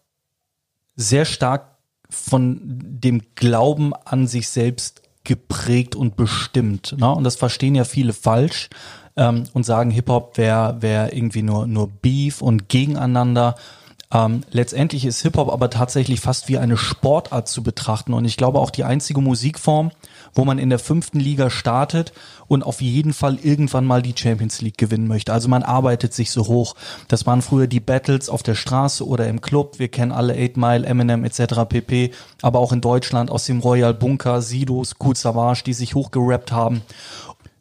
[0.95, 1.77] sehr stark
[2.10, 6.95] von dem Glauben an sich selbst geprägt und bestimmt.
[6.97, 7.13] Ne?
[7.13, 8.69] Und das verstehen ja viele falsch
[9.15, 13.53] ähm, und sagen, Hip-Hop wäre wär irgendwie nur, nur Beef und gegeneinander.
[14.13, 18.60] Ähm, letztendlich ist Hip-Hop aber tatsächlich fast wie eine Sportart zu betrachten und ich glaube
[18.60, 19.91] auch die einzige Musikform,
[20.36, 22.13] wo man in der fünften Liga startet
[22.47, 25.34] und auf jeden Fall irgendwann mal die Champions League gewinnen möchte.
[25.34, 26.76] Also man arbeitet sich so hoch.
[27.08, 29.80] Das waren früher die Battles auf der Straße oder im Club.
[29.80, 31.65] Wir kennen alle 8 Mile, Eminem etc.
[31.67, 32.12] pp.
[32.41, 36.82] Aber auch in Deutschland aus dem Royal Bunker, Sidos, Kool Savage, die sich hochgerappt haben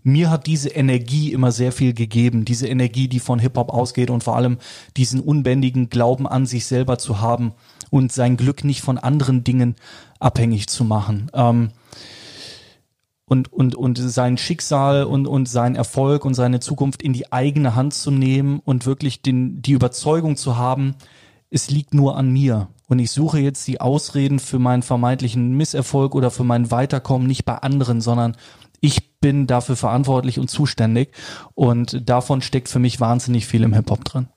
[0.02, 4.24] mir hat diese Energie immer sehr viel gegeben, diese Energie, die von Hip-Hop ausgeht und
[4.24, 4.58] vor allem
[4.96, 7.52] diesen unbändigen Glauben an sich selber zu haben
[7.90, 9.76] und sein Glück nicht von anderen Dingen
[10.18, 11.30] abhängig zu machen.
[11.34, 11.70] Ähm,
[13.26, 17.74] und, und, und sein Schicksal und, und sein Erfolg und seine Zukunft in die eigene
[17.74, 20.96] Hand zu nehmen und wirklich den, die Überzeugung zu haben,
[21.48, 22.68] es liegt nur an mir.
[22.88, 27.44] Und ich suche jetzt die Ausreden für meinen vermeintlichen Misserfolg oder für mein Weiterkommen nicht
[27.44, 28.36] bei anderen, sondern
[28.82, 31.12] ich bin dafür verantwortlich und zuständig
[31.54, 34.28] und davon steckt für mich wahnsinnig viel im Hip-Hop drin.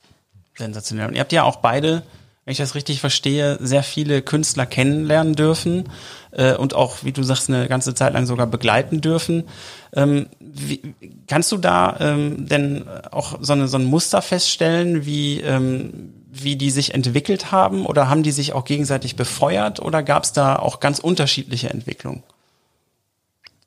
[0.55, 1.07] Sensationell.
[1.07, 2.03] Und ihr habt ja auch beide,
[2.45, 5.89] wenn ich das richtig verstehe, sehr viele Künstler kennenlernen dürfen
[6.31, 9.45] äh, und auch, wie du sagst, eine ganze Zeit lang sogar begleiten dürfen.
[9.93, 10.93] Ähm, wie,
[11.27, 16.55] kannst du da ähm, denn auch so, eine, so ein Muster feststellen, wie, ähm, wie
[16.55, 20.55] die sich entwickelt haben oder haben die sich auch gegenseitig befeuert oder gab es da
[20.55, 22.21] auch ganz unterschiedliche Entwicklungen?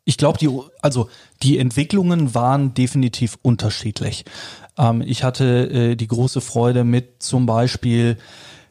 [0.09, 0.49] Ich glaube, die,
[0.81, 1.11] also
[1.43, 4.25] die Entwicklungen waren definitiv unterschiedlich.
[4.79, 8.17] Ähm, ich hatte äh, die große Freude mit zum Beispiel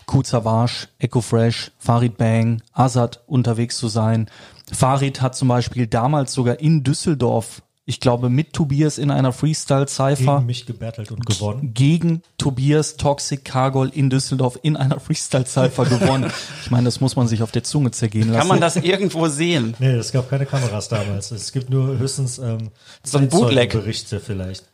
[0.07, 4.31] Kuzavage, Echo Fresh, Farid Bang, Azad unterwegs zu sein.
[4.73, 10.35] Farid hat zum Beispiel damals sogar in Düsseldorf ich glaube, mit Tobias in einer Freestyle-Cypher.
[10.35, 11.73] Gegen mich gebettelt und gewonnen.
[11.73, 16.29] Gegen Tobias Toxic Cargol in Düsseldorf in einer Freestyle-Cypher gewonnen.
[16.61, 18.39] Ich meine, das muss man sich auf der Zunge zergehen lassen.
[18.39, 19.73] Kann man das irgendwo sehen?
[19.79, 21.31] Nee, es gab keine Kameras damals.
[21.31, 22.71] Es gibt nur höchstens ähm,
[23.03, 23.71] so ein Bootleg.
[23.71, 24.65] Berichte vielleicht.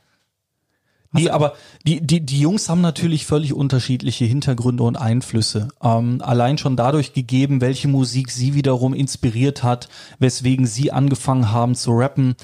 [1.14, 1.54] Nee, aber
[1.86, 5.68] die, die, die Jungs haben natürlich völlig unterschiedliche Hintergründe und Einflüsse.
[5.82, 11.76] Ähm, allein schon dadurch gegeben, welche Musik sie wiederum inspiriert hat, weswegen sie angefangen haben
[11.76, 12.36] zu rappen.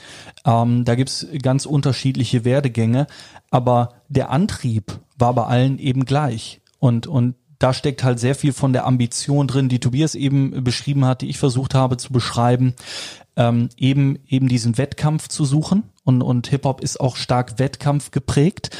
[0.45, 3.07] Ähm, da gibt's ganz unterschiedliche Werdegänge.
[3.49, 6.61] Aber der Antrieb war bei allen eben gleich.
[6.77, 11.05] Und, und da steckt halt sehr viel von der Ambition drin, die Tobias eben beschrieben
[11.05, 12.73] hat, die ich versucht habe zu beschreiben,
[13.35, 18.75] ähm, eben eben diesen Wettkampf zu suchen und, und Hip-Hop ist auch stark Wettkampf geprägt.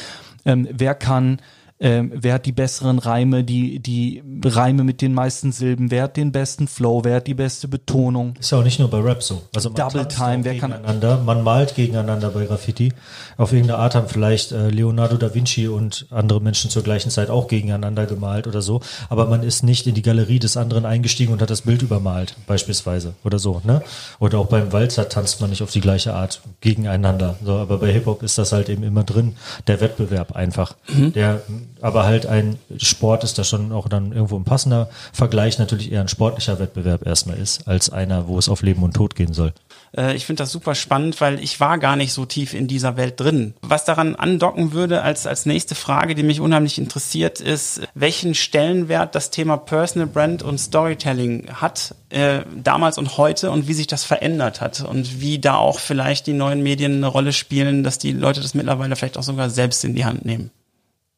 [0.46, 1.40] Ähm, wer kann
[1.82, 6.18] ähm, wer hat die besseren Reime, die, die Reime mit den meisten Silben, wer hat
[6.18, 8.36] den besten Flow, wer hat die beste Betonung.
[8.40, 9.44] Ist ja auch nicht nur bei Rap so.
[9.56, 12.92] Also man Double Time, wer kann gegeneinander, man malt gegeneinander bei Graffiti.
[13.38, 17.30] Auf irgendeine Art haben vielleicht äh, Leonardo da Vinci und andere Menschen zur gleichen Zeit
[17.30, 21.32] auch gegeneinander gemalt oder so, aber man ist nicht in die Galerie des anderen eingestiegen
[21.32, 23.82] und hat das Bild übermalt, beispielsweise oder so, ne?
[24.20, 27.38] Oder auch beim Walzer tanzt man nicht auf die gleiche Art gegeneinander.
[27.44, 29.36] So, aber bei Hip-Hop ist das halt eben immer drin,
[29.68, 30.76] der Wettbewerb einfach.
[30.90, 31.14] Mhm.
[31.14, 31.42] Der
[31.82, 36.02] aber halt ein Sport ist da schon auch dann irgendwo ein passender Vergleich natürlich eher
[36.02, 39.54] ein sportlicher Wettbewerb erstmal ist, als einer, wo es auf Leben und Tod gehen soll.
[39.96, 42.98] Äh, ich finde das super spannend, weil ich war gar nicht so tief in dieser
[42.98, 43.54] Welt drin.
[43.62, 49.16] Was daran andocken würde als, als nächste Frage, die mich unheimlich interessiert, ist, welchen Stellenwert
[49.16, 54.04] das Thema Personal Brand und Storytelling hat, äh, damals und heute und wie sich das
[54.04, 58.12] verändert hat und wie da auch vielleicht die neuen Medien eine Rolle spielen, dass die
[58.12, 60.52] Leute das mittlerweile vielleicht auch sogar selbst in die Hand nehmen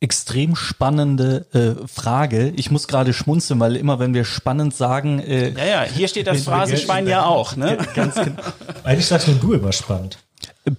[0.02, 2.52] extrem spannende äh, Frage.
[2.58, 6.28] Ich muss gerade schmunzeln, weil immer wenn wir spannend sagen, äh, ja ja, hier steht
[6.28, 7.78] das Phrasenschwein ja auch, ne?
[7.96, 8.42] Ganz genau.
[8.84, 10.18] Eigentlich sagst nur du immer spannend.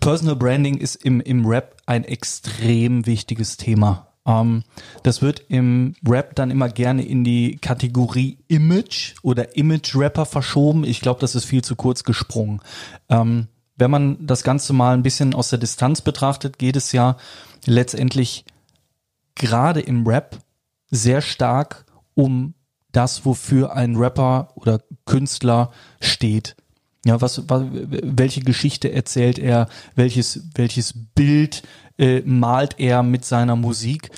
[0.00, 4.08] Personal Branding ist im im Rap ein extrem wichtiges Thema.
[4.26, 4.64] Ähm,
[5.04, 10.84] das wird im Rap dann immer gerne in die Kategorie Image oder Image Rapper verschoben.
[10.84, 12.60] Ich glaube, das ist viel zu kurz gesprungen.
[13.08, 17.16] Ähm, wenn man das Ganze mal ein bisschen aus der Distanz betrachtet, geht es ja
[17.66, 18.44] letztendlich
[19.34, 20.38] gerade im Rap
[20.90, 22.54] sehr stark um
[22.92, 26.56] das, wofür ein Rapper oder Künstler steht.
[27.04, 31.62] Ja, was, was welche Geschichte erzählt er, welches, welches Bild
[31.98, 34.10] äh, malt er mit seiner Musik?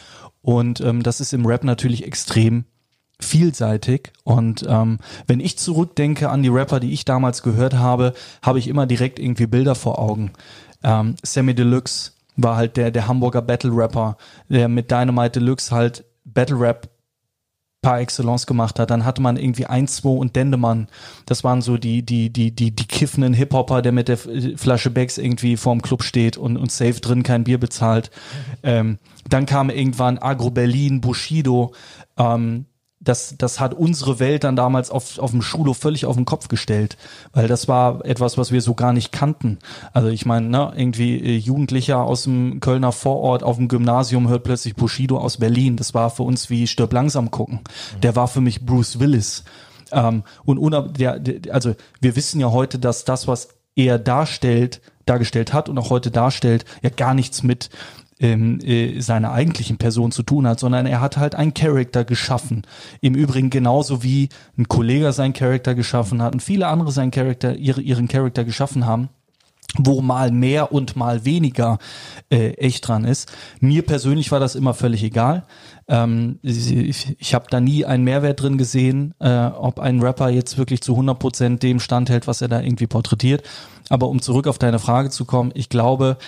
[0.42, 2.64] Und ähm, das ist im Rap natürlich extrem
[3.20, 4.12] vielseitig.
[4.24, 8.68] Und ähm, wenn ich zurückdenke an die Rapper, die ich damals gehört habe, habe ich
[8.68, 10.32] immer direkt irgendwie Bilder vor Augen.
[10.82, 14.16] Ähm, Sammy Deluxe, war halt der, der Hamburger Battle Rapper,
[14.48, 16.88] der mit Dynamite Deluxe halt Battle Rap
[17.84, 18.90] par excellence gemacht hat.
[18.90, 20.88] Dann hatte man irgendwie 1, 2 und Dendemann.
[21.26, 25.18] Das waren so die, die, die, die, die kiffenden Hip-Hopper, der mit der Flasche Becks
[25.18, 28.10] irgendwie vorm Club steht und, und safe drin kein Bier bezahlt.
[28.62, 31.74] Ähm, dann kam irgendwann Agro Berlin, Bushido,
[32.16, 32.64] ähm,
[33.04, 36.48] das, das hat unsere Welt dann damals auf, auf dem Schulhof völlig auf den Kopf
[36.48, 36.96] gestellt,
[37.32, 39.58] weil das war etwas, was wir so gar nicht kannten.
[39.92, 44.44] Also ich meine, ne, irgendwie äh, Jugendlicher aus dem Kölner Vorort auf dem Gymnasium hört
[44.44, 45.76] plötzlich Bushido aus Berlin.
[45.76, 47.60] Das war für uns wie Stirb langsam gucken.
[48.02, 49.44] Der war für mich Bruce Willis.
[49.92, 54.80] Ähm, und unab der, der, also wir wissen ja heute, dass das, was er darstellt,
[55.06, 57.70] dargestellt hat und auch heute darstellt, ja gar nichts mit
[58.20, 62.62] ähm, äh, seiner eigentlichen Person zu tun hat, sondern er hat halt einen Charakter geschaffen.
[63.00, 67.56] Im Übrigen genauso wie ein Kollege seinen Charakter geschaffen hat und viele andere seinen Charakter,
[67.56, 69.08] ihre, ihren Charakter geschaffen haben
[69.76, 71.78] wo mal mehr und mal weniger
[72.30, 73.32] äh, echt dran ist.
[73.60, 75.44] Mir persönlich war das immer völlig egal.
[75.88, 80.58] Ähm, ich ich habe da nie einen Mehrwert drin gesehen, äh, ob ein Rapper jetzt
[80.58, 83.42] wirklich zu 100 Prozent dem standhält, was er da irgendwie porträtiert.
[83.88, 86.18] Aber um zurück auf deine Frage zu kommen, ich glaube,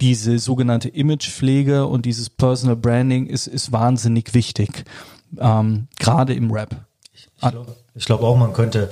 [0.00, 4.84] diese sogenannte Imagepflege und dieses Personal Branding ist, ist wahnsinnig wichtig,
[5.38, 6.76] ähm, gerade im Rap.
[7.12, 8.90] Ich, ich glaube glaub auch, man könnte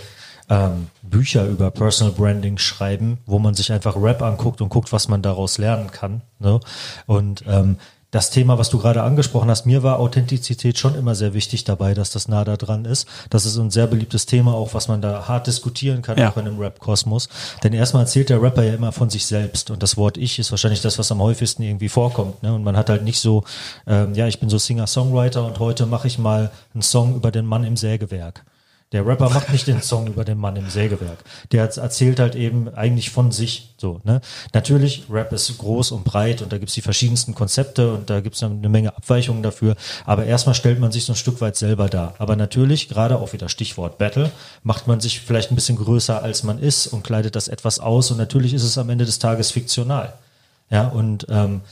[0.48, 5.08] ähm, Bücher über Personal Branding schreiben, wo man sich einfach Rap anguckt und guckt, was
[5.08, 6.22] man daraus lernen kann.
[6.38, 6.60] Ne?
[7.06, 7.78] Und ähm,
[8.10, 11.92] das Thema, was du gerade angesprochen hast, mir war Authentizität schon immer sehr wichtig dabei,
[11.92, 13.08] dass das nah da dran ist.
[13.30, 16.30] Das ist ein sehr beliebtes Thema, auch was man da hart diskutieren kann, ja.
[16.30, 17.28] auch in einem Rap-Kosmos.
[17.64, 20.50] Denn erstmal erzählt der Rapper ja immer von sich selbst und das Wort Ich ist
[20.50, 22.42] wahrscheinlich das, was am häufigsten irgendwie vorkommt.
[22.42, 22.54] Ne?
[22.54, 23.44] Und man hat halt nicht so,
[23.86, 27.44] ähm, ja, ich bin so Singer-Songwriter und heute mache ich mal einen Song über den
[27.44, 28.44] Mann im Sägewerk.
[28.92, 31.18] Der Rapper macht nicht den Song über den Mann im Sägewerk.
[31.50, 34.00] Der erzählt halt eben eigentlich von sich so.
[34.04, 34.20] Ne?
[34.54, 38.44] Natürlich, Rap ist groß und breit und da gibt's die verschiedensten Konzepte und da gibt's
[38.44, 39.74] eine Menge Abweichungen dafür.
[40.04, 42.14] Aber erstmal stellt man sich so ein Stück weit selber dar.
[42.18, 44.30] Aber natürlich, gerade auch wieder Stichwort Battle,
[44.62, 48.12] macht man sich vielleicht ein bisschen größer, als man ist und kleidet das etwas aus.
[48.12, 50.12] Und natürlich ist es am Ende des Tages fiktional.
[50.70, 51.62] Ja, und ähm,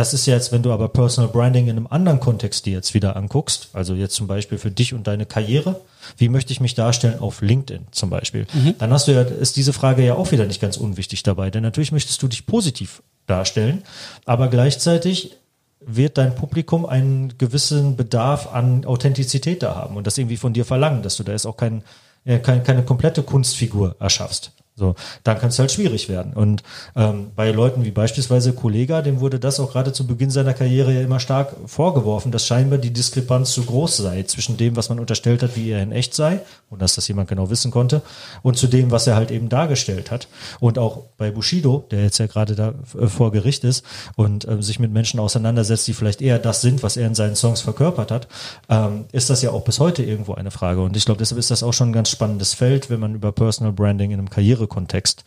[0.00, 3.16] das ist jetzt, wenn du aber Personal Branding in einem anderen Kontext dir jetzt wieder
[3.16, 5.78] anguckst, also jetzt zum Beispiel für dich und deine Karriere,
[6.16, 8.76] wie möchte ich mich darstellen auf LinkedIn zum Beispiel, mhm.
[8.78, 11.62] dann hast du ja, ist diese Frage ja auch wieder nicht ganz unwichtig dabei, denn
[11.62, 13.82] natürlich möchtest du dich positiv darstellen,
[14.24, 15.36] aber gleichzeitig
[15.80, 20.64] wird dein Publikum einen gewissen Bedarf an Authentizität da haben und das irgendwie von dir
[20.64, 21.84] verlangen, dass du da jetzt auch kein,
[22.24, 24.52] äh, keine, keine komplette Kunstfigur erschaffst.
[24.80, 26.32] So, dann kann es halt schwierig werden.
[26.32, 26.62] Und
[26.96, 30.94] ähm, bei Leuten wie beispielsweise Kollega, dem wurde das auch gerade zu Beginn seiner Karriere
[30.94, 34.98] ja immer stark vorgeworfen, dass scheinbar die Diskrepanz zu groß sei zwischen dem, was man
[34.98, 36.40] unterstellt hat, wie er in echt sei,
[36.70, 38.00] und dass das jemand genau wissen konnte,
[38.40, 40.28] und zu dem, was er halt eben dargestellt hat.
[40.60, 43.84] Und auch bei Bushido, der jetzt ja gerade da äh, vor Gericht ist
[44.16, 47.36] und äh, sich mit Menschen auseinandersetzt, die vielleicht eher das sind, was er in seinen
[47.36, 48.28] Songs verkörpert hat,
[48.70, 50.80] ähm, ist das ja auch bis heute irgendwo eine Frage.
[50.80, 53.30] Und ich glaube, deshalb ist das auch schon ein ganz spannendes Feld, wenn man über
[53.30, 55.24] Personal Branding in einem Karriere Kontext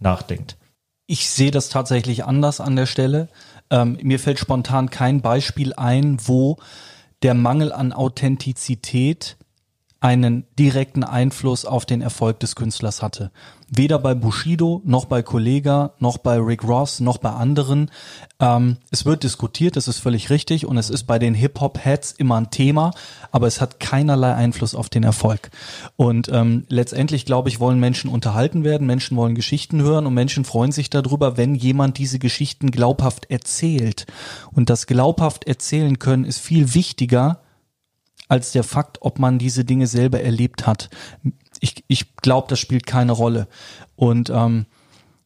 [0.00, 0.56] nachdenkt.
[1.06, 3.28] Ich sehe das tatsächlich anders an der Stelle.
[3.70, 6.58] Ähm, mir fällt spontan kein Beispiel ein, wo
[7.22, 9.36] der Mangel an Authentizität
[10.00, 13.32] einen direkten Einfluss auf den Erfolg des Künstlers hatte.
[13.68, 17.90] Weder bei Bushido, noch bei Kollega, noch bei Rick Ross, noch bei anderen.
[18.38, 22.36] Ähm, es wird diskutiert, das ist völlig richtig und es ist bei den Hip-Hop-Heads immer
[22.36, 22.92] ein Thema,
[23.32, 25.50] aber es hat keinerlei Einfluss auf den Erfolg.
[25.96, 30.44] Und ähm, letztendlich, glaube ich, wollen Menschen unterhalten werden, Menschen wollen Geschichten hören und Menschen
[30.44, 34.06] freuen sich darüber, wenn jemand diese Geschichten glaubhaft erzählt.
[34.52, 37.40] Und das glaubhaft erzählen können ist viel wichtiger
[38.28, 40.90] als der Fakt, ob man diese Dinge selber erlebt hat.
[41.60, 43.48] Ich, ich glaube, das spielt keine Rolle.
[43.96, 44.66] Und ähm,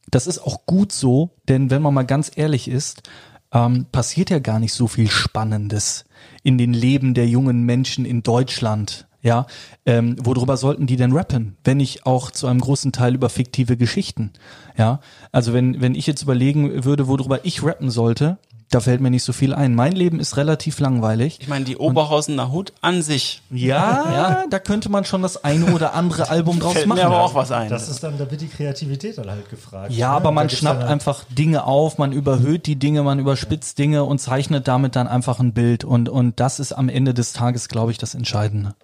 [0.09, 3.03] das ist auch gut so, denn wenn man mal ganz ehrlich ist,
[3.51, 6.05] ähm, passiert ja gar nicht so viel Spannendes
[6.43, 9.07] in den Leben der jungen Menschen in Deutschland.
[9.21, 9.45] Ja,
[9.85, 13.77] ähm, worüber sollten die denn rappen, wenn ich auch zu einem großen Teil über fiktive
[13.77, 14.31] Geschichten?
[14.77, 14.99] Ja,
[15.31, 18.37] also wenn wenn ich jetzt überlegen würde, worüber ich rappen sollte,
[18.73, 19.75] da fällt mir nicht so viel ein.
[19.75, 21.37] Mein Leben ist relativ langweilig.
[21.39, 23.41] Ich meine, die Oberhausener Hut an sich.
[23.51, 26.99] Ja, ja, da könnte man schon das eine oder andere Album draus fällt machen.
[26.99, 27.69] Mir aber auch was ein.
[27.69, 29.91] Das ist dann, da wird die Kreativität dann halt gefragt.
[29.93, 30.15] Ja, ne?
[30.15, 33.83] aber man schnappt halt einfach Dinge auf, man überhöht die Dinge, man überspitzt ja.
[33.83, 35.83] Dinge und zeichnet damit dann einfach ein Bild.
[35.83, 38.75] Und, und das ist am Ende des Tages, glaube ich, das Entscheidende.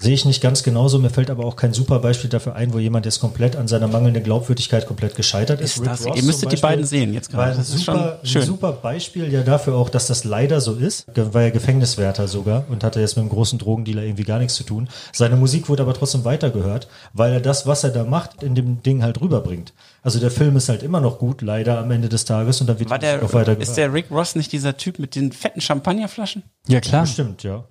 [0.00, 1.00] Sehe ich nicht ganz genauso.
[1.00, 3.88] Mir fällt aber auch kein super Beispiel dafür ein, wo jemand jetzt komplett an seiner
[3.88, 5.76] mangelnden Glaubwürdigkeit komplett gescheitert ist.
[5.76, 7.56] ist das, ihr müsstet die beiden sehen jetzt gerade.
[7.56, 8.42] Das ist super, schon schön.
[8.42, 11.06] ein super Beispiel ja dafür auch, dass das leider so ist.
[11.16, 14.62] War ja Gefängniswärter sogar und hatte jetzt mit einem großen Drogendealer irgendwie gar nichts zu
[14.62, 14.88] tun.
[15.12, 18.82] Seine Musik wurde aber trotzdem weitergehört, weil er das, was er da macht, in dem
[18.84, 19.72] Ding halt rüberbringt.
[20.02, 22.78] Also der Film ist halt immer noch gut, leider am Ende des Tages und dann
[22.78, 25.60] wird War der, auch weiter Ist der Rick Ross nicht dieser Typ mit den fetten
[25.60, 26.44] Champagnerflaschen?
[26.68, 27.02] Ja, klar.
[27.02, 27.64] Bestimmt, ja.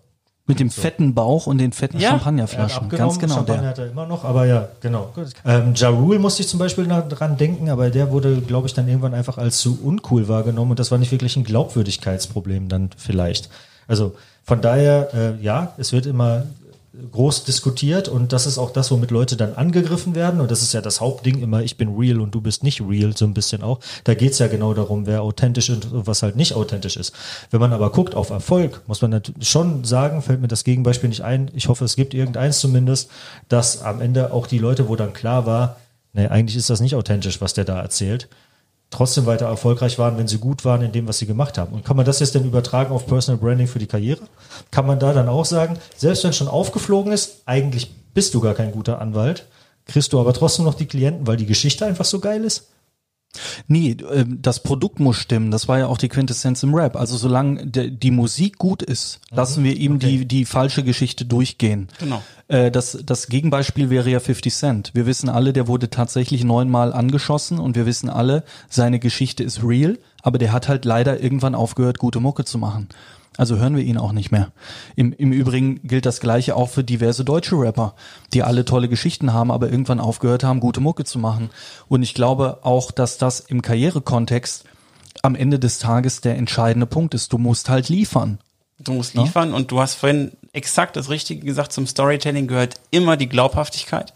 [0.47, 0.81] Mit dem so.
[0.81, 2.88] fetten Bauch und den fetten ja, Champagnerflaschen.
[2.89, 3.36] Ganz genau.
[3.36, 3.69] Champagner der.
[3.69, 5.13] hat er immer noch, aber ja, genau.
[5.45, 8.88] Ähm, ja Rule musste ich zum Beispiel dran denken, aber der wurde, glaube ich, dann
[8.88, 13.49] irgendwann einfach als zu uncool wahrgenommen und das war nicht wirklich ein Glaubwürdigkeitsproblem dann vielleicht.
[13.89, 16.43] Also von daher, äh, ja, es wird immer
[17.12, 20.73] groß diskutiert und das ist auch das, womit Leute dann angegriffen werden und das ist
[20.73, 23.62] ja das Hauptding immer, ich bin real und du bist nicht real, so ein bisschen
[23.62, 23.79] auch.
[24.03, 27.13] Da geht's ja genau darum, wer authentisch ist und was halt nicht authentisch ist.
[27.51, 31.10] Wenn man aber guckt auf Erfolg, muss man natürlich schon sagen, fällt mir das Gegenbeispiel
[31.10, 33.10] nicht ein, ich hoffe, es gibt irgendeins zumindest,
[33.49, 35.77] dass am Ende auch die Leute, wo dann klar war,
[36.13, 38.27] nee, eigentlich ist das nicht authentisch, was der da erzählt,
[38.89, 41.73] trotzdem weiter erfolgreich waren, wenn sie gut waren in dem, was sie gemacht haben.
[41.73, 44.21] Und kann man das jetzt denn übertragen auf Personal Branding für die Karriere?
[44.71, 48.54] Kann man da dann auch sagen, selbst wenn schon aufgeflogen ist, eigentlich bist du gar
[48.54, 49.45] kein guter Anwalt,
[49.86, 52.69] kriegst du aber trotzdem noch die Klienten, weil die Geschichte einfach so geil ist?
[53.67, 55.52] Nee, ähm, das Produkt muss stimmen.
[55.52, 56.95] Das war ja auch die Quintessenz im Rap.
[56.95, 59.38] Also solange die Musik gut ist, mhm.
[59.38, 60.17] lassen wir ihm okay.
[60.17, 61.88] die, die falsche Geschichte durchgehen.
[62.00, 62.21] Genau.
[62.47, 64.91] Äh, das, das Gegenbeispiel wäre ja 50 Cent.
[64.93, 69.63] Wir wissen alle, der wurde tatsächlich neunmal angeschossen und wir wissen alle, seine Geschichte ist
[69.63, 72.89] real, aber der hat halt leider irgendwann aufgehört, gute Mucke zu machen.
[73.38, 74.52] Also hören wir ihn auch nicht mehr.
[74.95, 77.93] Im, Im Übrigen gilt das Gleiche auch für diverse deutsche Rapper,
[78.34, 81.52] die alle tolle Geschichten haben, aber irgendwann aufgehört haben, gute Mucke zu machen.
[81.88, 84.65] Und ich glaube auch, dass das im Karrierekontext
[85.21, 87.32] am Ende des Tages der entscheidende Punkt ist.
[87.32, 88.39] Du musst halt liefern.
[88.80, 89.56] Du musst liefern ja?
[89.56, 94.13] und du hast vorhin exakt das Richtige gesagt, zum Storytelling gehört immer die Glaubhaftigkeit.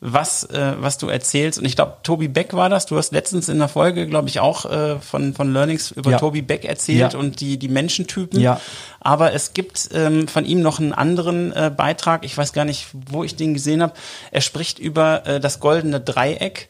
[0.00, 1.58] Was, äh, was du erzählst.
[1.58, 2.86] Und ich glaube, Tobi Beck war das.
[2.86, 6.18] Du hast letztens in der Folge, glaube ich, auch äh, von, von Learnings über Ja.
[6.18, 7.18] Tobi Beck erzählt Ja.
[7.18, 8.38] und die, die Menschentypen.
[8.40, 8.60] Ja.
[9.00, 12.24] Aber es gibt ähm, von ihm noch einen anderen äh, Beitrag.
[12.24, 13.92] Ich weiß gar nicht, wo ich den gesehen habe.
[14.30, 16.68] Er spricht über äh, das goldene Dreieck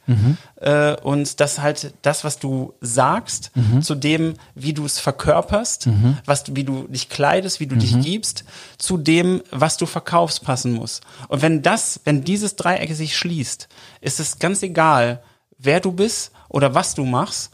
[0.61, 5.88] äh, und das halt das, was du sagst, zu dem, wie du es verkörperst,
[6.25, 8.45] was du, wie du dich kleidest, wie du dich gibst,
[8.79, 11.01] zu dem, was du verkaufst, passen muss.
[11.29, 13.69] Und wenn das, wenn dieses Dreieck sich schließt,
[14.01, 15.23] ist es ganz egal,
[15.59, 17.51] wer du bist oder was du machst,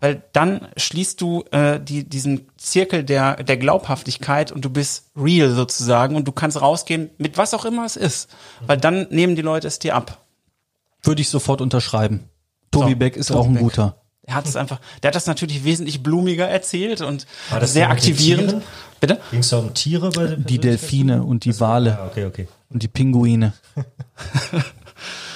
[0.00, 5.50] weil dann schließt du äh, die, diesen Zirkel der, der Glaubhaftigkeit und du bist real
[5.50, 8.28] sozusagen und du kannst rausgehen mit was auch immer es ist,
[8.66, 10.24] weil dann nehmen die Leute es dir ab.
[11.02, 12.28] Würde ich sofort unterschreiben.
[12.70, 13.62] Tobi So, Beck ist Tobi auch ein Beck.
[13.62, 13.96] guter.
[14.22, 17.88] Er hat es einfach, der hat das natürlich wesentlich blumiger erzählt und War das sehr
[17.90, 18.62] aktivierend.
[19.00, 19.18] Bitte?
[19.30, 22.48] Ging es da um Tiere bei Die Delfine und die Wale Ja, okay, okay.
[22.68, 23.52] und die Pinguine.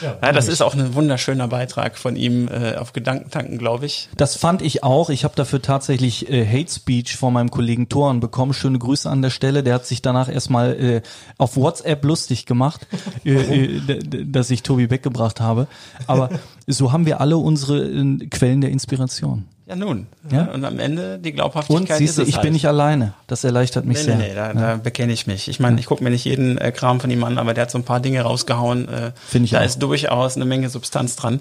[0.03, 4.09] Ja, das ist auch ein wunderschöner Beitrag von ihm äh, auf Gedankentanken, glaube ich.
[4.17, 5.11] Das fand ich auch.
[5.11, 8.53] Ich habe dafür tatsächlich äh, Hate Speech von meinem Kollegen Thoran bekommen.
[8.53, 9.63] Schöne Grüße an der Stelle.
[9.63, 11.03] Der hat sich danach erstmal äh,
[11.39, 12.87] auf WhatsApp lustig gemacht,
[13.25, 15.67] äh, äh, dass ich Tobi weggebracht habe.
[16.07, 16.31] Aber
[16.67, 19.47] so haben wir alle unsere äh, Quellen der Inspiration.
[19.67, 20.07] Ja, nun.
[20.31, 20.47] Ja.
[20.47, 22.43] Und am Ende die Und Glaubhaftigkeit siehst du, ich halt.
[22.43, 23.15] bin nicht alleine.
[23.29, 24.17] Das erleichtert mich Nee, sehr.
[24.17, 25.47] nee, nee, da, da bekenne ich mich.
[25.49, 27.71] Ich meine, ich gucke mir nicht jeden äh, Kram von ihm an, aber der hat
[27.71, 28.89] so ein paar Dinge rausgehauen.
[28.89, 29.65] Äh, Find ich da auch.
[29.65, 31.41] ist durchaus eine Menge Substanz dran.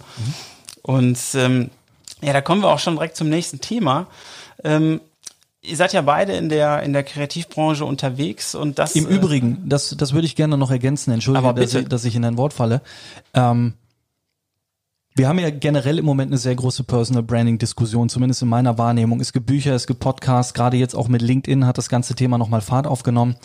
[0.83, 1.71] Und ähm,
[2.21, 4.05] ja, da kommen wir auch schon direkt zum nächsten Thema.
[4.63, 5.01] Ähm,
[5.63, 9.63] ihr seid ja beide in der in der Kreativbranche unterwegs und das Im äh, Übrigen,
[9.67, 12.53] das, das würde ich gerne noch ergänzen, entschuldige, dass ich, dass ich in ein Wort
[12.53, 12.81] falle.
[13.33, 13.73] Ähm,
[15.15, 18.77] wir haben ja generell im Moment eine sehr große Personal Branding Diskussion, zumindest in meiner
[18.77, 19.19] Wahrnehmung.
[19.19, 22.37] Es gibt Bücher, es gibt Podcasts, gerade jetzt auch mit LinkedIn hat das ganze Thema
[22.37, 23.35] nochmal Fahrt aufgenommen.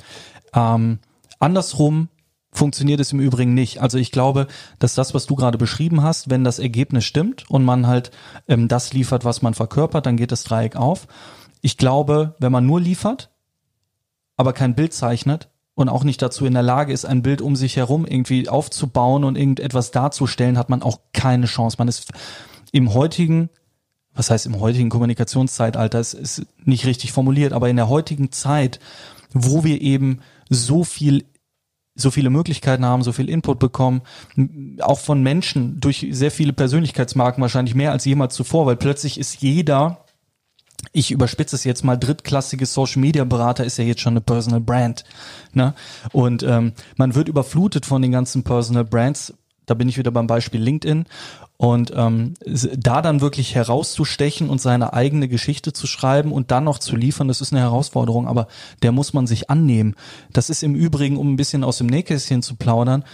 [0.54, 1.00] Ähm,
[1.40, 2.08] andersrum
[2.52, 3.82] funktioniert es im Übrigen nicht.
[3.82, 4.46] Also ich glaube,
[4.78, 8.12] dass das, was du gerade beschrieben hast, wenn das Ergebnis stimmt und man halt
[8.48, 11.08] ähm, das liefert, was man verkörpert, dann geht das Dreieck auf.
[11.62, 13.30] Ich glaube, wenn man nur liefert,
[14.36, 17.54] aber kein Bild zeichnet und auch nicht dazu in der Lage ist, ein Bild um
[17.54, 21.76] sich herum irgendwie aufzubauen und irgendetwas darzustellen, hat man auch keine Chance.
[21.78, 22.12] Man ist
[22.72, 23.50] im heutigen,
[24.14, 28.80] was heißt im heutigen Kommunikationszeitalter, es ist nicht richtig formuliert, aber in der heutigen Zeit,
[29.34, 31.26] wo wir eben so viel
[31.98, 34.02] so viele Möglichkeiten haben, so viel Input bekommen,
[34.80, 39.40] auch von Menschen durch sehr viele Persönlichkeitsmarken wahrscheinlich mehr als jemals zuvor, weil plötzlich ist
[39.40, 40.04] jeder
[40.96, 44.60] ich überspitze es jetzt mal, drittklassige Social Media Berater ist ja jetzt schon eine Personal
[44.60, 45.04] Brand.
[45.52, 45.74] Ne?
[46.12, 49.34] Und ähm, man wird überflutet von den ganzen Personal Brands.
[49.66, 51.04] Da bin ich wieder beim Beispiel LinkedIn.
[51.58, 52.34] Und ähm,
[52.76, 57.28] da dann wirklich herauszustechen und seine eigene Geschichte zu schreiben und dann noch zu liefern,
[57.28, 58.46] das ist eine Herausforderung, aber
[58.82, 59.96] der muss man sich annehmen.
[60.32, 63.04] Das ist im Übrigen, um ein bisschen aus dem Nähkästchen zu plaudern,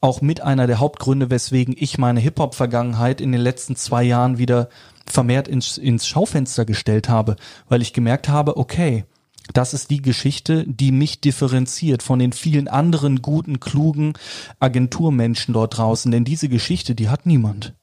[0.00, 4.70] auch mit einer der Hauptgründe, weswegen ich meine Hip-Hop-Vergangenheit in den letzten zwei Jahren wieder
[5.12, 7.36] vermehrt ins, ins Schaufenster gestellt habe,
[7.68, 9.04] weil ich gemerkt habe, okay,
[9.52, 14.12] das ist die Geschichte, die mich differenziert von den vielen anderen guten, klugen
[14.60, 17.74] Agenturmenschen dort draußen, denn diese Geschichte, die hat niemand.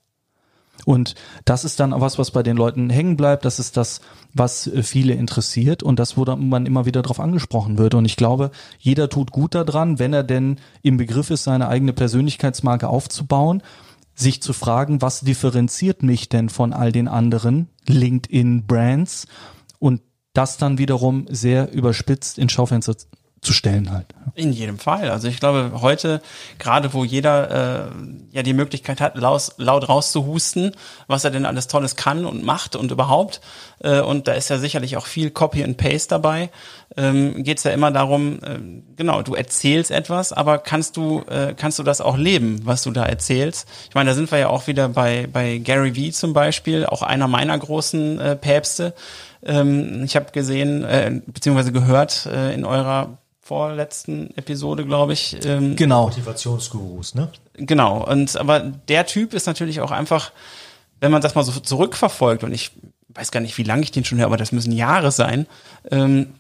[0.85, 3.43] Und das ist dann was, was bei den Leuten hängen bleibt.
[3.43, 3.99] Das ist das,
[4.33, 7.93] was äh, viele interessiert und das, wo man immer wieder darauf angesprochen wird.
[7.93, 11.93] Und ich glaube, jeder tut gut daran, wenn er denn im Begriff ist, seine eigene
[11.93, 13.63] Persönlichkeitsmarke aufzubauen,
[14.17, 19.27] sich zu fragen, was differenziert mich denn von all den anderen LinkedIn-Brands?
[19.79, 20.01] Und
[20.33, 22.95] das dann wiederum sehr überspitzt ins Schaufenster
[23.41, 24.07] zu stellen halt.
[24.33, 25.09] In jedem Fall.
[25.09, 26.21] Also ich glaube, heute,
[26.59, 27.91] gerade wo jeder äh,
[28.31, 30.75] ja die Möglichkeit hat, laut, laut rauszuhusten,
[31.07, 33.41] was er denn alles Tolles kann und macht und überhaupt,
[33.79, 36.49] äh, und da ist ja sicherlich auch viel Copy and Paste dabei,
[36.95, 38.59] ähm, geht es ja immer darum, äh,
[38.95, 42.91] genau, du erzählst etwas, aber kannst du, äh, kannst du das auch leben, was du
[42.91, 43.67] da erzählst?
[43.89, 47.01] Ich meine, da sind wir ja auch wieder bei, bei Gary Vee zum Beispiel, auch
[47.01, 48.93] einer meiner großen äh, Päpste.
[49.47, 55.37] Ähm, ich habe gesehen, äh, beziehungsweise gehört äh, in eurer vorletzten Episode, glaube ich.
[55.45, 56.03] Ähm, Genau.
[56.07, 57.31] Motivationsgurus, ne?
[57.53, 58.05] Genau.
[58.05, 60.31] Und aber der Typ ist natürlich auch einfach,
[60.99, 62.71] wenn man das mal so zurückverfolgt, und ich
[63.07, 65.47] weiß gar nicht, wie lange ich den schon höre, aber das müssen Jahre sein,
[65.89, 66.33] ähm,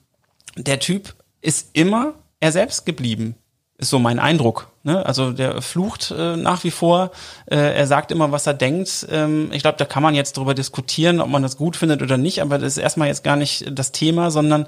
[0.57, 3.35] der Typ ist immer er selbst geblieben.
[3.79, 4.71] Ist so mein Eindruck.
[4.83, 5.05] Ne?
[5.05, 7.11] Also der flucht äh, nach wie vor.
[7.45, 9.05] Äh, er sagt immer, was er denkt.
[9.11, 12.17] Ähm, ich glaube, da kann man jetzt drüber diskutieren, ob man das gut findet oder
[12.17, 12.41] nicht.
[12.41, 14.65] Aber das ist erstmal jetzt gar nicht das Thema, sondern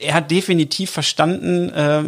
[0.00, 2.02] er hat definitiv verstanden, äh,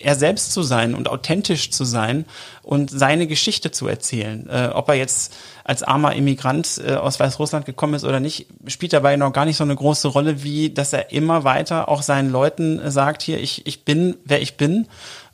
[0.00, 2.24] er selbst zu sein und authentisch zu sein
[2.62, 4.48] und seine Geschichte zu erzählen.
[4.48, 5.34] Äh, ob er jetzt
[5.64, 9.58] als armer Immigrant äh, aus Weißrussland gekommen ist oder nicht, spielt dabei noch gar nicht
[9.58, 13.66] so eine große Rolle, wie dass er immer weiter auch seinen Leuten sagt, hier, ich,
[13.66, 14.86] ich bin, wer ich bin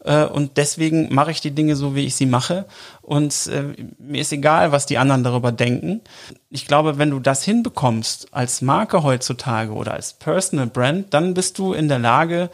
[0.05, 2.67] äh, und deswegen mache ich die Dinge so, wie ich sie mache
[3.02, 6.00] und äh, mir ist egal, was die anderen darüber denken.
[6.50, 11.59] Ich glaube, wenn du das hinbekommst als Marke heutzutage oder als Personal Brand, dann bist
[11.59, 12.50] du in der Lage,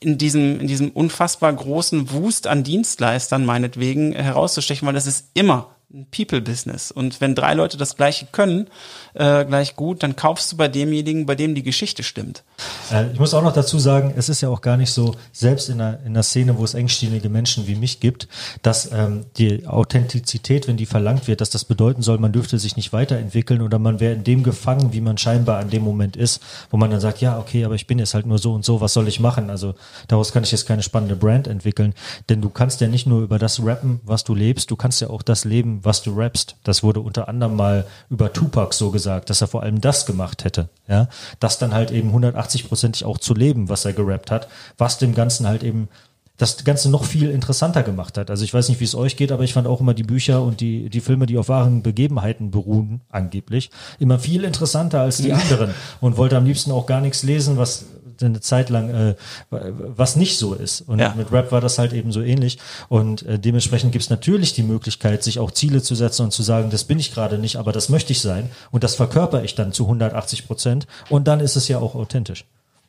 [0.00, 5.75] in diesem, in diesem unfassbar großen Wust an Dienstleistern meinetwegen herauszustechen, weil das ist immer
[5.92, 6.90] ein People-Business.
[6.90, 8.68] Und wenn drei Leute das Gleiche können,
[9.14, 12.42] äh, gleich gut, dann kaufst du bei demjenigen, bei dem die Geschichte stimmt.
[12.90, 15.68] Äh, ich muss auch noch dazu sagen, es ist ja auch gar nicht so, selbst
[15.68, 18.26] in einer, in einer Szene, wo es engständige Menschen wie mich gibt,
[18.62, 22.74] dass ähm, die Authentizität, wenn die verlangt wird, dass das bedeuten soll, man dürfte sich
[22.74, 26.42] nicht weiterentwickeln oder man wäre in dem gefangen, wie man scheinbar an dem Moment ist,
[26.70, 28.80] wo man dann sagt, ja, okay, aber ich bin jetzt halt nur so und so,
[28.80, 29.50] was soll ich machen?
[29.50, 29.74] Also
[30.08, 31.94] daraus kann ich jetzt keine spannende Brand entwickeln,
[32.28, 35.10] denn du kannst ja nicht nur über das rappen, was du lebst, du kannst ja
[35.10, 36.56] auch das leben, was du rappst.
[36.64, 40.44] Das wurde unter anderem mal über Tupac so gesagt, dass er vor allem das gemacht
[40.44, 40.68] hätte.
[40.88, 41.08] Ja,
[41.40, 44.48] das dann halt eben 180-prozentig auch zu leben, was er gerappt hat,
[44.78, 45.88] was dem Ganzen halt eben
[46.36, 48.30] das Ganze noch viel interessanter gemacht hat.
[48.30, 50.42] Also ich weiß nicht, wie es euch geht, aber ich fand auch immer die Bücher
[50.42, 55.32] und die, die Filme, die auf wahren Begebenheiten beruhen, angeblich, immer viel interessanter als die
[55.32, 57.86] anderen und wollte am liebsten auch gar nichts lesen, was
[58.22, 59.14] eine Zeit lang, äh,
[59.50, 60.82] was nicht so ist.
[60.82, 61.14] Und ja.
[61.16, 62.58] mit Rap war das halt eben so ähnlich.
[62.88, 66.42] Und äh, dementsprechend gibt es natürlich die Möglichkeit, sich auch Ziele zu setzen und zu
[66.42, 68.50] sagen, das bin ich gerade nicht, aber das möchte ich sein.
[68.70, 70.86] Und das verkörper ich dann zu 180 Prozent.
[71.08, 72.44] Und dann ist es ja auch authentisch.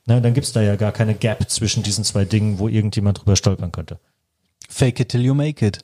[0.05, 3.36] Na, dann gibt's da ja gar keine Gap zwischen diesen zwei Dingen, wo irgendjemand drüber
[3.36, 3.99] stolpern könnte.
[4.69, 5.80] Fake it till you make it.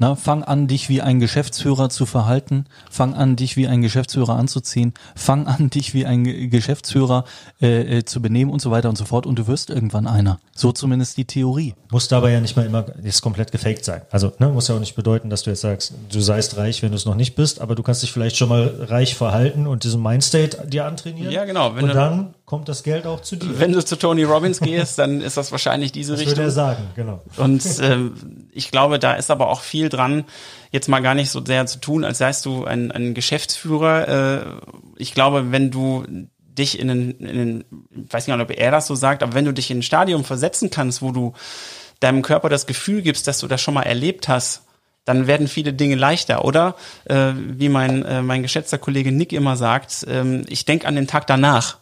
[0.00, 2.64] Na, fang an, dich wie ein Geschäftsführer zu verhalten.
[2.90, 4.94] Fang an, dich wie ein Geschäftsführer anzuziehen.
[5.14, 7.24] Fang an, dich wie ein Geschäftsführer
[7.60, 9.26] äh, äh, zu benehmen und so weiter und so fort.
[9.26, 10.40] Und du wirst irgendwann einer.
[10.54, 11.74] So zumindest die Theorie.
[11.90, 14.00] Muss dabei ja nicht mal immer jetzt komplett gefaked sein.
[14.10, 16.92] Also ne, muss ja auch nicht bedeuten, dass du jetzt sagst, du seist reich, wenn
[16.92, 19.84] du es noch nicht bist, aber du kannst dich vielleicht schon mal reich verhalten und
[19.84, 21.30] diesen Mindstate dir antrainieren.
[21.30, 21.76] Ja, genau.
[21.76, 23.60] Wenn und dann kommt das Geld auch zu dir.
[23.60, 26.38] Wenn du zu Tony Robbins gehst, dann ist das wahrscheinlich diese das Richtung.
[26.38, 27.22] Würde er sagen, genau.
[27.36, 30.24] Und ähm, ich glaube, da ist aber auch viel dran,
[30.72, 34.08] jetzt mal gar nicht so sehr zu tun, als seist du ein, ein Geschäftsführer.
[34.08, 34.44] Äh,
[34.96, 36.04] ich glaube, wenn du
[36.36, 37.64] dich in einen, in einen,
[38.06, 40.24] ich weiß nicht, ob er das so sagt, aber wenn du dich in ein Stadium
[40.24, 41.34] versetzen kannst, wo du
[42.00, 44.62] deinem Körper das Gefühl gibst, dass du das schon mal erlebt hast,
[45.04, 46.44] dann werden viele Dinge leichter.
[46.44, 46.74] Oder
[47.04, 51.06] äh, wie mein, äh, mein geschätzter Kollege Nick immer sagt, ähm, ich denke an den
[51.06, 51.78] Tag danach.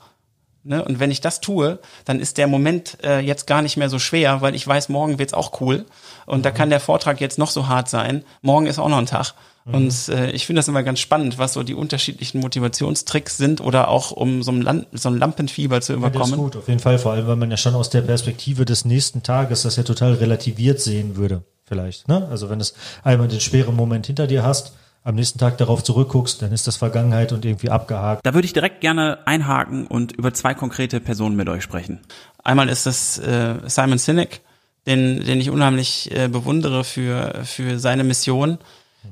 [0.68, 0.84] Ne?
[0.84, 3.98] Und wenn ich das tue, dann ist der Moment äh, jetzt gar nicht mehr so
[3.98, 5.86] schwer, weil ich weiß, morgen wird's auch cool.
[6.26, 6.42] Und mhm.
[6.42, 8.22] da kann der Vortrag jetzt noch so hart sein.
[8.42, 9.32] Morgen ist auch noch ein Tag.
[9.64, 9.74] Mhm.
[9.74, 13.88] Und äh, ich finde das immer ganz spannend, was so die unterschiedlichen Motivationstricks sind oder
[13.88, 16.30] auch um so ein, Land, so ein Lampenfieber zu überkommen.
[16.30, 16.98] Ja, das ist gut, auf jeden Fall.
[16.98, 20.14] Vor allem, weil man ja schon aus der Perspektive des nächsten Tages das ja total
[20.14, 21.44] relativiert sehen würde.
[21.64, 22.08] Vielleicht.
[22.08, 22.28] Ne?
[22.30, 24.72] Also wenn es einmal den schweren Moment hinter dir hast,
[25.04, 28.24] am nächsten Tag darauf zurückguckst, dann ist das Vergangenheit und irgendwie abgehakt.
[28.24, 32.00] Da würde ich direkt gerne einhaken und über zwei konkrete Personen mit euch sprechen.
[32.44, 34.40] Einmal ist das äh, Simon Sinek,
[34.86, 38.58] den, den ich unheimlich äh, bewundere für, für seine Mission.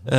[0.05, 0.13] Mhm.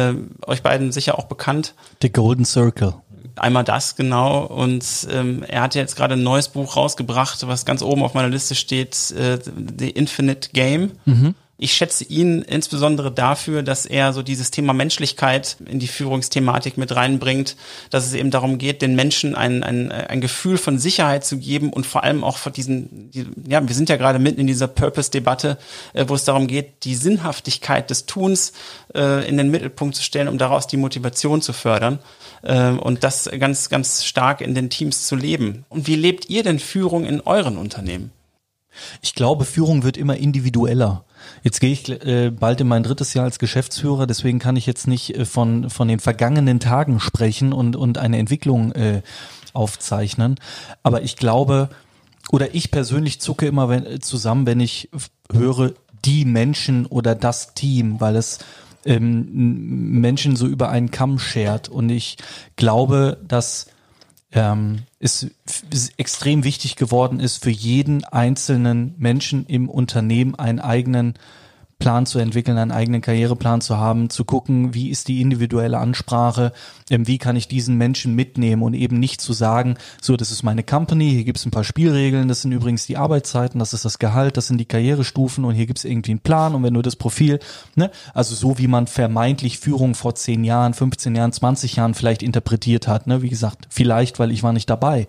[0.45, 1.76] Äh, euch beiden sicher auch bekannt.
[2.01, 2.95] The Golden Circle.
[3.36, 7.84] Einmal das genau und ähm, er hat jetzt gerade ein neues Buch rausgebracht, was ganz
[7.84, 9.38] oben auf meiner Liste steht, äh,
[9.78, 10.93] The Infinite Game.
[11.05, 16.78] Mhm ich schätze ihn insbesondere dafür, dass er so dieses Thema Menschlichkeit in die Führungsthematik
[16.78, 17.55] mit reinbringt,
[17.89, 21.74] dass es eben darum geht, den Menschen ein, ein, ein Gefühl von Sicherheit zu geben
[21.74, 24.68] und vor allem auch von diesen, die, ja, wir sind ja gerade mitten in dieser
[24.68, 25.58] Purpose-Debatte,
[25.93, 28.53] äh, wo es darum geht, die Sinnhaftigkeit des Tuns
[28.93, 31.97] äh, in den Mittelpunkt zu stellen, um daraus die Motivation zu fördern
[32.43, 35.66] äh, und das ganz, ganz stark in den Teams zu leben.
[35.70, 38.12] Und wie lebt ihr denn Führung in euren Unternehmen?
[39.02, 41.06] Ich glaube, Führung wird immer individueller.
[41.44, 44.88] Jetzt gehe ich äh, bald in mein drittes Jahr als Geschäftsführer, deswegen kann ich jetzt
[44.88, 49.02] nicht äh, von, von den vergangenen Tagen sprechen und, und eine Entwicklung äh,
[49.54, 50.36] aufzeichnen.
[50.84, 51.70] Aber ich glaube,
[52.30, 54.90] oder ich persönlich zucke immer wenn, äh, zusammen, wenn ich
[55.32, 55.74] höre,
[56.06, 58.40] die Menschen oder das Team, weil es
[58.86, 61.70] ähm, Menschen so über einen Kamm schert.
[61.70, 62.18] Und ich
[62.56, 63.68] glaube, dass
[64.32, 65.28] ähm, ist,
[65.72, 71.14] ist extrem wichtig geworden ist, für jeden einzelnen Menschen im Unternehmen einen eigenen
[71.80, 76.52] Plan zu entwickeln, einen eigenen Karriereplan zu haben, zu gucken, wie ist die individuelle Ansprache,
[76.90, 80.44] ähm, wie kann ich diesen Menschen mitnehmen und eben nicht zu sagen, so, das ist
[80.44, 83.86] meine Company, hier gibt es ein paar Spielregeln, das sind übrigens die Arbeitszeiten, das ist
[83.86, 86.74] das Gehalt, das sind die Karrierestufen und hier gibt es irgendwie einen Plan und wenn
[86.74, 87.40] du das Profil,
[87.76, 92.24] ne, also so wie man vermeintlich Führung vor 10 Jahren, 15 Jahren, 20 Jahren vielleicht
[92.24, 95.08] interpretiert hat, ne, wie gesagt, vielleicht, weil ich war nicht dabei.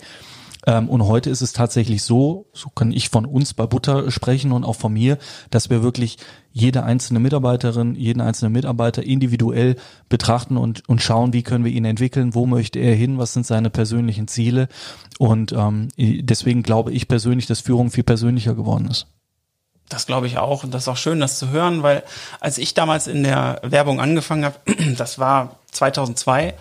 [0.69, 4.53] Ähm, und heute ist es tatsächlich so, so kann ich von uns bei Butter sprechen
[4.53, 5.17] und auch von mir,
[5.49, 6.19] dass wir wirklich
[6.53, 9.77] jede einzelne Mitarbeiterin, jeden einzelnen Mitarbeiter individuell
[10.11, 13.47] betrachten und, und schauen, wie können wir ihn entwickeln, wo möchte er hin, was sind
[13.47, 14.69] seine persönlichen Ziele.
[15.19, 19.07] Und ähm, deswegen glaube ich persönlich, dass Führung viel persönlicher geworden ist.
[19.89, 22.03] Das glaube ich auch und das ist auch schön, das zu hören, weil
[22.41, 24.57] als ich damals in der Werbung angefangen habe,
[24.99, 26.53] das war 2002,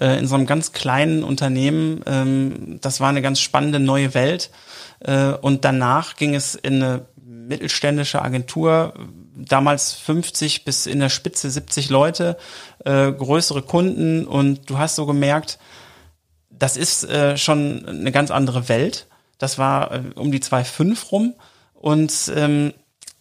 [0.00, 4.50] äh, in so einem ganz kleinen Unternehmen, ähm, das war eine ganz spannende neue Welt.
[5.00, 8.94] Äh, und danach ging es in eine mittelständische Agentur,
[9.34, 12.36] damals 50 bis in der Spitze 70 Leute,
[12.84, 14.26] äh, größere Kunden.
[14.26, 15.58] Und du hast so gemerkt,
[16.50, 19.06] das ist äh, schon eine ganz andere Welt.
[19.38, 21.34] Das war äh, um die 2,5 rum.
[21.74, 22.72] Und ähm,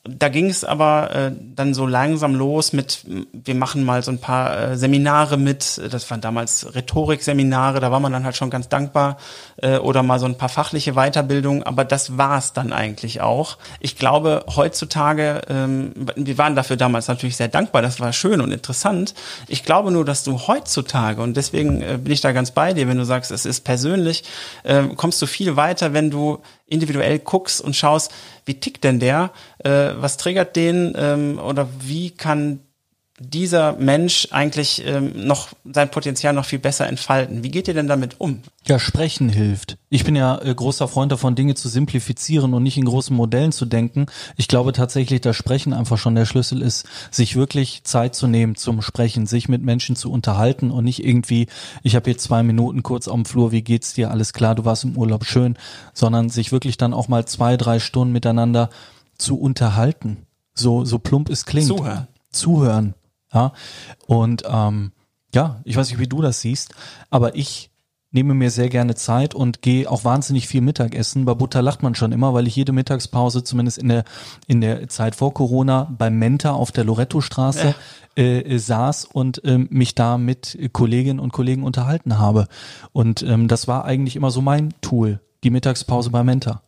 [0.03, 4.17] da ging es aber äh, dann so langsam los mit, wir machen mal so ein
[4.17, 8.67] paar äh, Seminare mit, das waren damals Rhetorikseminare, da war man dann halt schon ganz
[8.67, 9.17] dankbar,
[9.57, 13.59] äh, oder mal so ein paar fachliche Weiterbildungen, aber das war es dann eigentlich auch.
[13.79, 18.51] Ich glaube, heutzutage, ähm, wir waren dafür damals natürlich sehr dankbar, das war schön und
[18.51, 19.13] interessant.
[19.47, 22.87] Ich glaube nur, dass du heutzutage, und deswegen äh, bin ich da ganz bei dir,
[22.87, 24.23] wenn du sagst, es ist persönlich,
[24.63, 26.41] äh, kommst du viel weiter, wenn du
[26.71, 28.11] individuell guckst und schaust,
[28.45, 30.93] wie tickt denn der, äh, was triggert den?
[30.95, 32.61] Ähm, oder wie kann
[33.21, 37.43] dieser Mensch eigentlich ähm, noch sein Potenzial noch viel besser entfalten?
[37.43, 38.41] Wie geht ihr denn damit um?
[38.65, 39.77] Ja, sprechen hilft.
[39.89, 43.51] Ich bin ja äh, großer Freund davon, Dinge zu simplifizieren und nicht in großen Modellen
[43.51, 44.07] zu denken.
[44.37, 48.55] Ich glaube tatsächlich, dass Sprechen einfach schon der Schlüssel ist, sich wirklich Zeit zu nehmen
[48.55, 51.47] zum Sprechen, sich mit Menschen zu unterhalten und nicht irgendwie,
[51.83, 54.83] ich habe jetzt zwei Minuten kurz am Flur, wie geht's dir, alles klar, du warst
[54.83, 55.57] im Urlaub, schön,
[55.93, 58.69] sondern sich wirklich dann auch mal zwei, drei Stunden miteinander
[59.17, 60.25] zu unterhalten.
[60.53, 61.67] So, so plump es klingt.
[61.67, 62.07] Zuhören.
[62.31, 62.93] Zuhören.
[63.33, 63.53] Ja.
[64.07, 64.91] Und ähm,
[65.33, 66.73] ja, ich weiß nicht, wie du das siehst,
[67.09, 67.71] aber ich
[68.11, 71.23] nehme mir sehr gerne Zeit und gehe auch wahnsinnig viel Mittagessen.
[71.23, 74.03] Bei Butter lacht man schon immer, weil ich jede Mittagspause, zumindest in der,
[74.47, 77.73] in der Zeit vor Corona, beim Menta auf der Loretto-Straße
[78.17, 78.23] ja.
[78.23, 82.47] äh, saß und äh, mich da mit Kolleginnen und Kollegen unterhalten habe.
[82.91, 86.61] Und ähm, das war eigentlich immer so mein Tool, die Mittagspause bei Menta.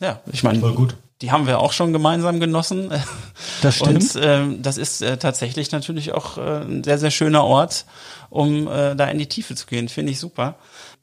[0.00, 2.90] Ja, ich meine, voll gut die haben wir auch schon gemeinsam genossen.
[3.60, 4.16] Das stimmt.
[4.16, 7.86] Und äh, das ist äh, tatsächlich natürlich auch äh, ein sehr, sehr schöner Ort,
[8.28, 9.88] um äh, da in die Tiefe zu gehen.
[9.88, 10.56] Finde ich super.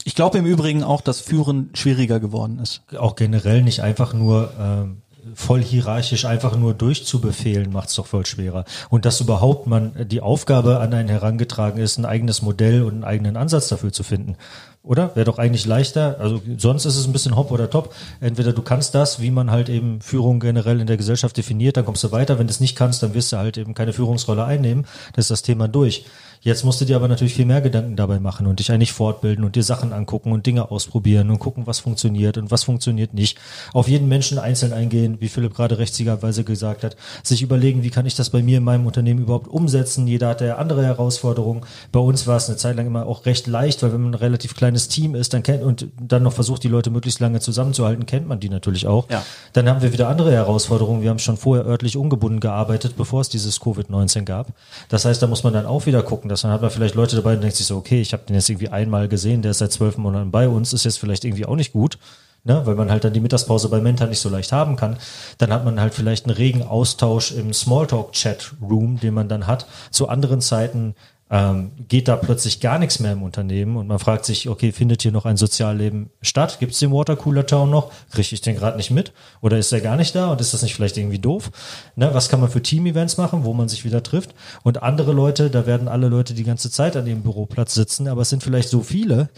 [0.03, 2.81] Ich glaube im Übrigen auch, dass Führen schwieriger geworden ist.
[2.97, 5.01] Auch generell nicht einfach nur ähm,
[5.35, 8.65] voll hierarchisch einfach nur durchzubefehlen, macht es doch voll schwerer.
[8.89, 13.03] Und dass überhaupt man die Aufgabe an einen herangetragen ist, ein eigenes Modell und einen
[13.03, 14.35] eigenen Ansatz dafür zu finden.
[14.81, 15.15] Oder?
[15.15, 16.17] Wäre doch eigentlich leichter.
[16.19, 17.93] Also sonst ist es ein bisschen hopp oder top.
[18.21, 21.85] Entweder du kannst das, wie man halt eben Führung generell in der Gesellschaft definiert, dann
[21.85, 22.39] kommst du weiter.
[22.39, 24.85] Wenn du es nicht kannst, dann wirst du halt eben keine Führungsrolle einnehmen.
[25.13, 26.05] Das ist das Thema durch.
[26.41, 29.43] Jetzt musst du dir aber natürlich viel mehr Gedanken dabei machen und dich eigentlich fortbilden
[29.43, 33.37] und dir Sachen angucken und Dinge ausprobieren und gucken, was funktioniert und was funktioniert nicht.
[33.73, 38.05] Auf jeden Menschen einzeln eingehen, wie Philipp gerade rechtssicherweise gesagt hat, sich überlegen, wie kann
[38.05, 40.07] ich das bei mir in meinem Unternehmen überhaupt umsetzen.
[40.07, 41.65] Jeder hat ja andere Herausforderungen.
[41.91, 44.15] Bei uns war es eine Zeit lang immer auch recht leicht, weil wenn man ein
[44.15, 48.05] relativ kleines Team ist, dann kennt und dann noch versucht, die Leute möglichst lange zusammenzuhalten,
[48.05, 49.09] kennt man die natürlich auch.
[49.09, 49.25] Ja.
[49.51, 51.01] Dann haben wir wieder andere Herausforderungen.
[51.01, 54.53] Wir haben schon vorher örtlich ungebunden gearbeitet, bevor es dieses Covid-19 gab.
[54.87, 57.15] Das heißt, da muss man dann auch wieder gucken, dass dann hat man vielleicht Leute
[57.15, 59.57] dabei und denkt sich so, okay, ich habe den jetzt irgendwie einmal gesehen, der ist
[59.57, 61.97] seit zwölf Monaten bei uns, ist jetzt vielleicht irgendwie auch nicht gut.
[62.45, 64.95] Ne, weil man halt dann die Mittagspause bei Menta nicht so leicht haben kann,
[65.39, 70.07] dann hat man halt vielleicht einen regen Austausch im Smalltalk-Chat-Room, den man dann hat, zu
[70.07, 70.95] anderen Zeiten,
[71.31, 75.03] ähm, geht da plötzlich gar nichts mehr im Unternehmen und man fragt sich, okay, findet
[75.03, 76.57] hier noch ein Sozialleben statt?
[76.59, 77.91] Gibt es den Watercooler Town noch?
[78.11, 79.13] Kriege ich den gerade nicht mit?
[79.41, 81.51] Oder ist er gar nicht da und ist das nicht vielleicht irgendwie doof?
[81.95, 84.33] Ne, was kann man für Team-Events machen, wo man sich wieder trifft?
[84.63, 88.21] Und andere Leute, da werden alle Leute die ganze Zeit an ihrem Büroplatz sitzen, aber
[88.21, 89.29] es sind vielleicht so viele,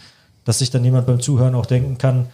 [0.44, 2.28] dass sich dann jemand beim Zuhören auch denken kann,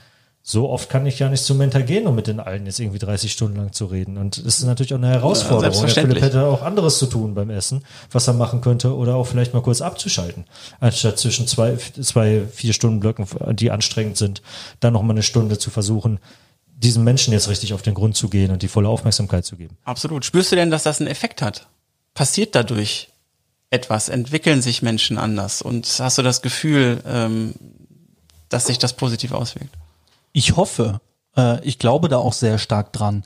[0.50, 2.98] so oft kann ich ja nicht zum Mentor gehen, um mit den allen jetzt irgendwie
[2.98, 4.16] 30 Stunden lang zu reden.
[4.16, 5.86] Und es ist natürlich auch eine Herausforderung.
[5.86, 9.26] Ja, Philipp hätte auch anderes zu tun beim Essen, was er machen könnte, oder auch
[9.26, 10.46] vielleicht mal kurz abzuschalten.
[10.80, 14.40] Anstatt zwischen zwei, zwei vier Stunden Blöcken, die anstrengend sind,
[14.80, 16.18] dann noch mal eine Stunde zu versuchen,
[16.66, 19.76] diesem Menschen jetzt richtig auf den Grund zu gehen und die volle Aufmerksamkeit zu geben.
[19.84, 20.24] Absolut.
[20.24, 21.68] Spürst du denn, dass das einen Effekt hat?
[22.14, 23.10] Passiert dadurch
[23.68, 24.08] etwas?
[24.08, 25.60] Entwickeln sich Menschen anders?
[25.60, 27.52] Und hast du das Gefühl, ähm,
[28.48, 29.74] dass sich das positiv auswirkt?
[30.32, 31.00] Ich hoffe,
[31.36, 33.24] äh, ich glaube da auch sehr stark dran.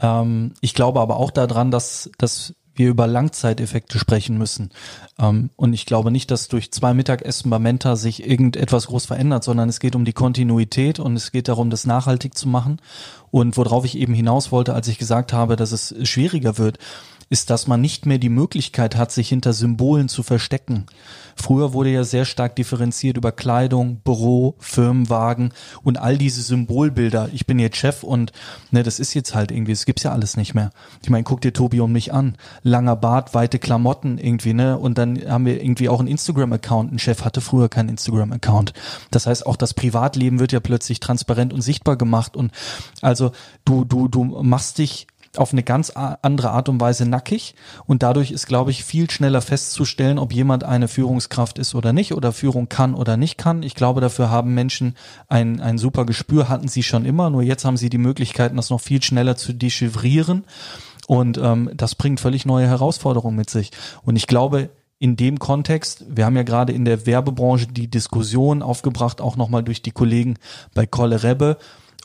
[0.00, 4.70] Ähm, ich glaube aber auch daran, dass, dass wir über Langzeiteffekte sprechen müssen.
[5.18, 9.44] Ähm, und ich glaube nicht, dass durch zwei Mittagessen bei Menta sich irgendetwas groß verändert,
[9.44, 12.80] sondern es geht um die Kontinuität und es geht darum, das nachhaltig zu machen.
[13.30, 16.78] Und worauf ich eben hinaus wollte, als ich gesagt habe, dass es schwieriger wird,
[17.28, 20.86] ist, dass man nicht mehr die Möglichkeit hat, sich hinter Symbolen zu verstecken.
[21.40, 27.30] Früher wurde ja sehr stark differenziert über Kleidung, Büro, Firmenwagen und all diese Symbolbilder.
[27.32, 28.32] Ich bin jetzt Chef und
[28.70, 30.70] ne, das ist jetzt halt irgendwie, das gibt's ja alles nicht mehr.
[31.02, 32.36] Ich meine, guck dir Tobi und mich an.
[32.62, 34.78] Langer Bart, weite Klamotten irgendwie, ne?
[34.78, 36.92] Und dann haben wir irgendwie auch einen Instagram-Account.
[36.92, 38.74] Ein Chef hatte früher keinen Instagram-Account.
[39.10, 42.36] Das heißt, auch das Privatleben wird ja plötzlich transparent und sichtbar gemacht.
[42.36, 42.52] Und
[43.00, 43.32] also
[43.64, 45.06] du, du, du machst dich
[45.36, 47.54] auf eine ganz andere Art und Weise nackig
[47.86, 52.14] und dadurch ist, glaube ich, viel schneller festzustellen, ob jemand eine Führungskraft ist oder nicht
[52.14, 53.62] oder Führung kann oder nicht kann.
[53.62, 54.96] Ich glaube, dafür haben Menschen
[55.28, 58.70] ein, ein super Gespür, hatten sie schon immer, nur jetzt haben sie die Möglichkeiten, das
[58.70, 60.44] noch viel schneller zu dechiffrieren
[61.06, 63.70] und ähm, das bringt völlig neue Herausforderungen mit sich.
[64.02, 68.62] Und ich glaube, in dem Kontext, wir haben ja gerade in der Werbebranche die Diskussion
[68.62, 70.36] aufgebracht, auch nochmal durch die Kollegen
[70.74, 71.56] bei Kolle Rebbe,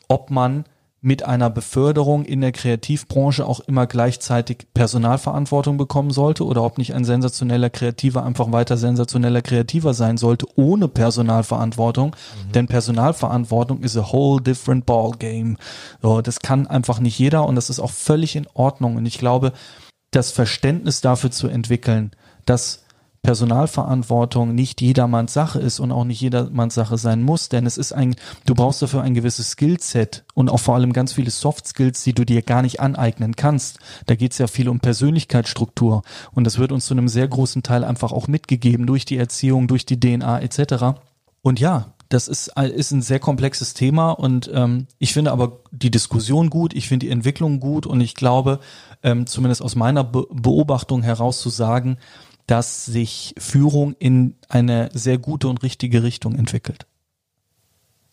[0.07, 0.63] ob man
[1.05, 6.95] mit einer Beförderung in der Kreativbranche auch immer gleichzeitig Personalverantwortung bekommen sollte oder ob nicht
[6.95, 12.15] ein sensationeller Kreativer einfach weiter sensationeller Kreativer sein sollte ohne Personalverantwortung.
[12.47, 12.51] Mhm.
[12.53, 15.57] Denn Personalverantwortung ist a whole different ball game.
[16.01, 18.95] So, das kann einfach nicht jeder und das ist auch völlig in Ordnung.
[18.95, 19.53] Und ich glaube,
[20.09, 22.11] das Verständnis dafür zu entwickeln,
[22.47, 22.84] dass
[23.25, 27.91] Personalverantwortung nicht jedermanns Sache ist und auch nicht jedermanns Sache sein muss, denn es ist
[27.91, 28.15] ein,
[28.45, 32.13] du brauchst dafür ein gewisses Skillset und auch vor allem ganz viele Soft Skills, die
[32.13, 33.79] du dir gar nicht aneignen kannst.
[34.05, 36.03] Da geht es ja viel um Persönlichkeitsstruktur
[36.33, 39.67] und das wird uns zu einem sehr großen Teil einfach auch mitgegeben durch die Erziehung,
[39.67, 40.99] durch die DNA etc.
[41.41, 45.89] Und ja, das ist, ist ein sehr komplexes Thema und ähm, ich finde aber die
[45.89, 48.59] Diskussion gut, ich finde die Entwicklung gut und ich glaube,
[49.01, 51.97] ähm, zumindest aus meiner Be Beobachtung heraus zu sagen,
[52.47, 56.85] dass sich Führung in eine sehr gute und richtige Richtung entwickelt.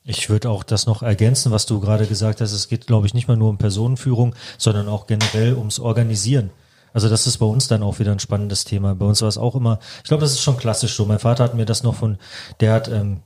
[0.05, 2.53] Ich würde auch das noch ergänzen, was du gerade gesagt hast.
[2.53, 6.51] Es geht, glaube ich, nicht mal nur um Personenführung, sondern auch generell ums Organisieren.
[6.93, 8.95] Also das ist bei uns dann auch wieder ein spannendes Thema.
[8.95, 11.07] Bei uns war es auch immer, ich glaube, das ist schon klassisch so.
[11.07, 12.19] Mein Vater hat mir das noch von,
[12.61, 13.21] der hat ähm,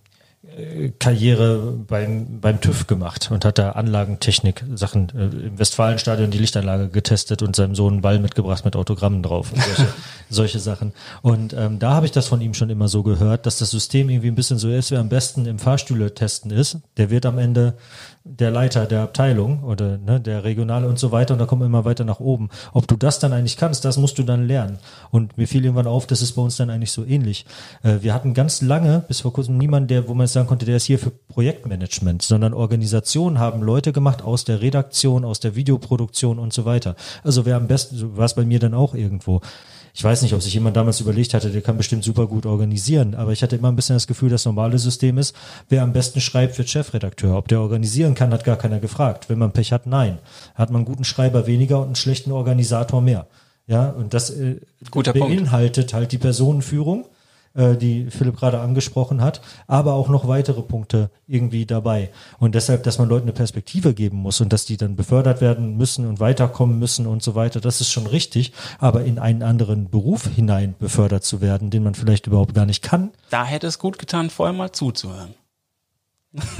[0.98, 6.88] Karriere beim, beim TÜV gemacht und hat da Anlagentechnik Sachen äh, im Westfalenstadion die Lichtanlage
[6.88, 9.86] getestet und seinem Sohn einen Ball mitgebracht mit Autogrammen drauf und solche,
[10.30, 10.92] solche Sachen.
[11.20, 14.08] Und ähm, da habe ich das von ihm schon immer so gehört, dass das System
[14.08, 17.38] irgendwie ein bisschen so ist, wer am besten im Fahrstühle testen ist, der wird am
[17.38, 17.74] Ende
[18.28, 21.66] der Leiter der Abteilung oder ne, der Regionale und so weiter und da kommen wir
[21.66, 22.48] immer weiter nach oben.
[22.72, 24.78] Ob du das dann eigentlich kannst, das musst du dann lernen.
[25.10, 27.46] Und mir fiel irgendwann auf, das ist bei uns dann eigentlich so ähnlich.
[27.84, 30.76] Äh, wir hatten ganz lange, bis vor kurzem, niemanden, der, wo man sagen konnte, der
[30.76, 36.38] ist hier für Projektmanagement, sondern Organisationen haben Leute gemacht aus der Redaktion, aus der Videoproduktion
[36.38, 36.94] und so weiter.
[37.24, 39.40] Also wer am besten, war es bei mir dann auch irgendwo
[39.96, 43.14] ich weiß nicht, ob sich jemand damals überlegt hatte, der kann bestimmt super gut organisieren,
[43.14, 45.34] aber ich hatte immer ein bisschen das Gefühl, das normale System ist,
[45.70, 47.34] wer am besten schreibt, wird Chefredakteur.
[47.34, 49.30] Ob der organisieren kann, hat gar keiner gefragt.
[49.30, 50.18] Wenn man Pech hat, nein.
[50.54, 53.26] Hat man einen guten Schreiber weniger und einen schlechten Organisator mehr.
[53.66, 54.60] Ja, und das äh,
[54.92, 55.94] beinhaltet Punkt.
[55.94, 57.06] halt die Personenführung
[57.56, 62.10] äh, die Philipp gerade angesprochen hat, aber auch noch weitere Punkte irgendwie dabei.
[62.38, 65.76] Und deshalb, dass man Leuten eine Perspektive geben muss und dass die dann befördert werden
[65.76, 68.52] müssen und weiterkommen müssen und so weiter, das ist schon richtig.
[68.78, 72.82] Aber in einen anderen Beruf hinein befördert zu werden, den man vielleicht überhaupt gar nicht
[72.82, 73.10] kann.
[73.30, 75.34] Da hätte es gut getan, vorher mal zuzuhören.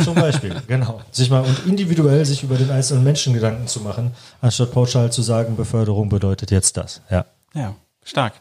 [0.02, 1.02] Zum Beispiel, genau.
[1.10, 5.20] Sich mal und individuell sich über den einzelnen Menschen Gedanken zu machen, anstatt pauschal zu
[5.20, 7.02] sagen, Beförderung bedeutet jetzt das.
[7.10, 7.26] Ja.
[7.52, 8.32] Ja, stark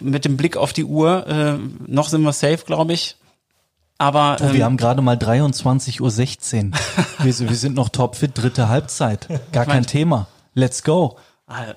[0.00, 1.26] mit dem Blick auf die Uhr.
[1.26, 3.16] Äh, noch sind wir safe, glaube ich.
[3.98, 6.78] Aber du, ähm, wir haben gerade mal 23.16 Uhr.
[7.24, 9.28] wir, wir sind noch topfit, dritte Halbzeit.
[9.52, 10.28] Gar kein Thema.
[10.54, 11.18] Let's go.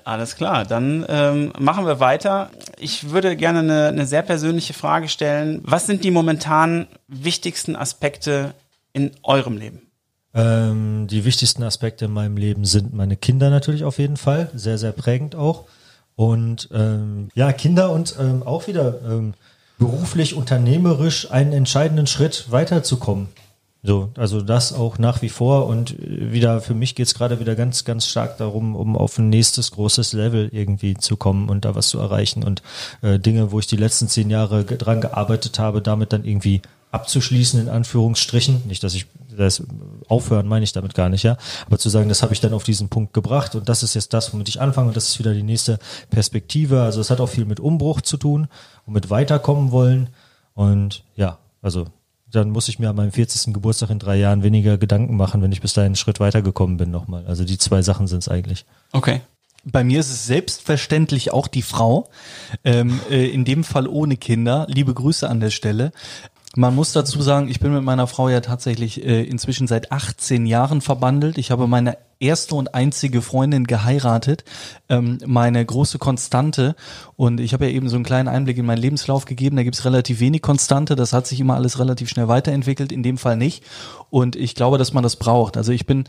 [0.04, 2.50] Alles klar, dann ähm, machen wir weiter.
[2.78, 5.62] Ich würde gerne eine, eine sehr persönliche Frage stellen.
[5.64, 8.52] Was sind die momentan wichtigsten Aspekte
[8.92, 9.80] in eurem Leben?
[10.34, 14.76] Ähm, die wichtigsten Aspekte in meinem Leben sind meine Kinder natürlich auf jeden Fall, sehr,
[14.76, 15.64] sehr prägend auch.
[16.16, 19.34] Und ähm, ja, Kinder und ähm, auch wieder ähm,
[19.78, 23.28] beruflich, unternehmerisch einen entscheidenden Schritt weiterzukommen.
[23.84, 27.84] So, also das auch nach wie vor und wieder für mich geht's gerade wieder ganz,
[27.84, 31.88] ganz stark darum, um auf ein nächstes großes Level irgendwie zu kommen und da was
[31.88, 32.62] zu erreichen und
[33.02, 37.60] äh, Dinge, wo ich die letzten zehn Jahre dran gearbeitet habe, damit dann irgendwie abzuschließen,
[37.60, 38.62] in Anführungsstrichen.
[38.68, 39.06] Nicht, dass ich
[39.36, 39.64] das
[40.12, 41.36] aufhören, meine ich damit gar nicht, ja.
[41.66, 44.12] Aber zu sagen, das habe ich dann auf diesen Punkt gebracht und das ist jetzt
[44.12, 45.78] das, womit ich anfange und das ist wieder die nächste
[46.10, 46.82] Perspektive.
[46.82, 48.48] Also es hat auch viel mit Umbruch zu tun
[48.86, 50.10] und mit weiterkommen wollen.
[50.54, 51.86] Und ja, also
[52.30, 53.54] dann muss ich mir an meinem 40.
[53.54, 56.90] Geburtstag in drei Jahren weniger Gedanken machen, wenn ich bis dahin einen Schritt weitergekommen bin
[56.90, 57.24] nochmal.
[57.26, 58.66] Also die zwei Sachen sind es eigentlich.
[58.92, 59.22] Okay.
[59.64, 62.10] Bei mir ist es selbstverständlich auch die Frau,
[62.64, 64.66] ähm, äh, in dem Fall ohne Kinder.
[64.68, 65.92] Liebe Grüße an der Stelle.
[66.54, 70.44] Man muss dazu sagen, ich bin mit meiner Frau ja tatsächlich äh, inzwischen seit 18
[70.44, 71.38] Jahren verbandelt.
[71.38, 74.44] Ich habe meine erste und einzige Freundin geheiratet,
[74.90, 76.76] ähm, meine große Konstante.
[77.22, 79.54] Und ich habe ja eben so einen kleinen Einblick in meinen Lebenslauf gegeben.
[79.54, 80.96] Da gibt es relativ wenig Konstante.
[80.96, 83.62] Das hat sich immer alles relativ schnell weiterentwickelt, in dem Fall nicht.
[84.10, 85.56] Und ich glaube, dass man das braucht.
[85.56, 86.04] Also ich bin,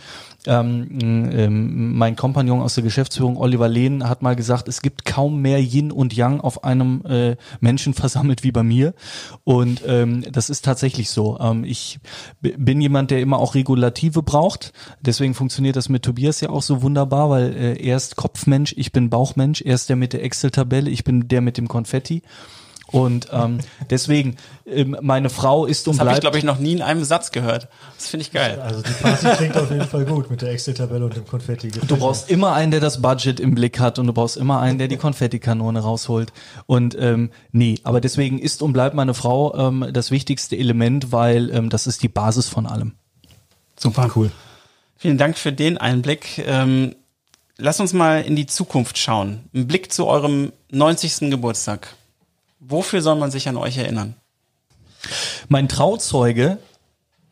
[0.47, 5.39] ähm, ähm, mein Kompagnon aus der Geschäftsführung, Oliver Lehn, hat mal gesagt, es gibt kaum
[5.39, 8.95] mehr Yin und Yang auf einem äh, Menschen versammelt wie bei mir.
[9.43, 11.39] Und ähm, das ist tatsächlich so.
[11.39, 11.99] Ähm, ich
[12.41, 14.73] bin jemand, der immer auch Regulative braucht.
[14.99, 18.91] Deswegen funktioniert das mit Tobias ja auch so wunderbar, weil äh, er ist Kopfmensch, ich
[18.91, 22.23] bin Bauchmensch, er ist der mit der Excel-Tabelle, ich bin der mit dem Konfetti.
[22.93, 23.57] Und ähm,
[23.89, 24.35] deswegen,
[24.67, 26.21] ähm, meine Frau ist und Das habe ich, bleibt.
[26.21, 27.67] glaube ich, noch nie in einem Satz gehört.
[27.97, 28.61] Das finde ich geil.
[28.61, 31.69] Also die Party klingt auf jeden Fall gut mit der Excel-Tabelle und dem Konfetti.
[31.69, 34.77] Du brauchst immer einen, der das Budget im Blick hat und du brauchst immer einen,
[34.77, 36.31] der die Konfettikanone rausholt.
[36.67, 41.49] Und ähm, nee, aber deswegen ist und bleibt meine Frau ähm, das wichtigste Element, weil
[41.49, 42.93] ähm, das ist die Basis von allem.
[43.75, 44.11] Super.
[44.15, 44.29] Cool.
[44.97, 46.43] Vielen Dank für den Einblick.
[46.45, 46.93] Ähm,
[47.57, 49.49] lass uns mal in die Zukunft schauen.
[49.55, 51.29] Ein Blick zu eurem 90.
[51.29, 51.95] Geburtstag.
[52.59, 54.15] Wofür soll man sich an euch erinnern?
[55.47, 56.57] Mein Trauzeuge,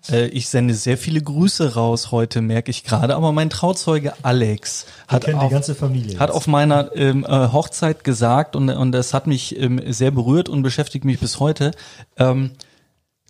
[0.10, 4.86] äh, ich sende sehr viele Grüße raus heute, merke ich gerade, aber mein Trauzeuge Alex
[5.08, 9.26] hat auf, ganze Familie hat auf meiner ähm, äh, Hochzeit gesagt und, und das hat
[9.26, 11.72] mich ähm, sehr berührt und beschäftigt mich bis heute.
[12.18, 12.52] Ähm,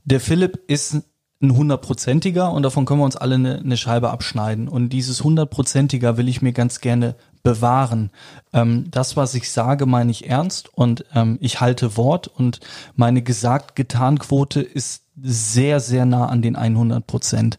[0.03, 1.03] der Philipp ist
[1.41, 4.67] ein hundertprozentiger und davon können wir uns alle eine, eine Scheibe abschneiden.
[4.67, 8.11] Und dieses hundertprozentiger will ich mir ganz gerne bewahren.
[8.53, 12.59] Ähm, das, was ich sage, meine ich ernst und ähm, ich halte Wort und
[12.95, 17.57] meine gesagt-getan-Quote ist sehr, sehr nah an den 100 Prozent.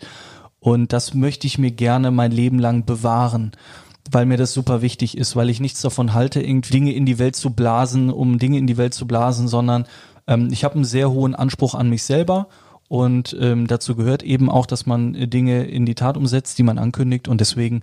[0.61, 3.53] Und das möchte ich mir gerne mein Leben lang bewahren
[4.11, 7.19] weil mir das super wichtig ist, weil ich nichts davon halte, irgendwie Dinge in die
[7.19, 9.87] Welt zu blasen, um Dinge in die Welt zu blasen, sondern
[10.27, 12.49] ähm, ich habe einen sehr hohen Anspruch an mich selber
[12.93, 16.63] und ähm, dazu gehört eben auch, dass man äh, Dinge in die Tat umsetzt, die
[16.63, 17.81] man ankündigt und deswegen,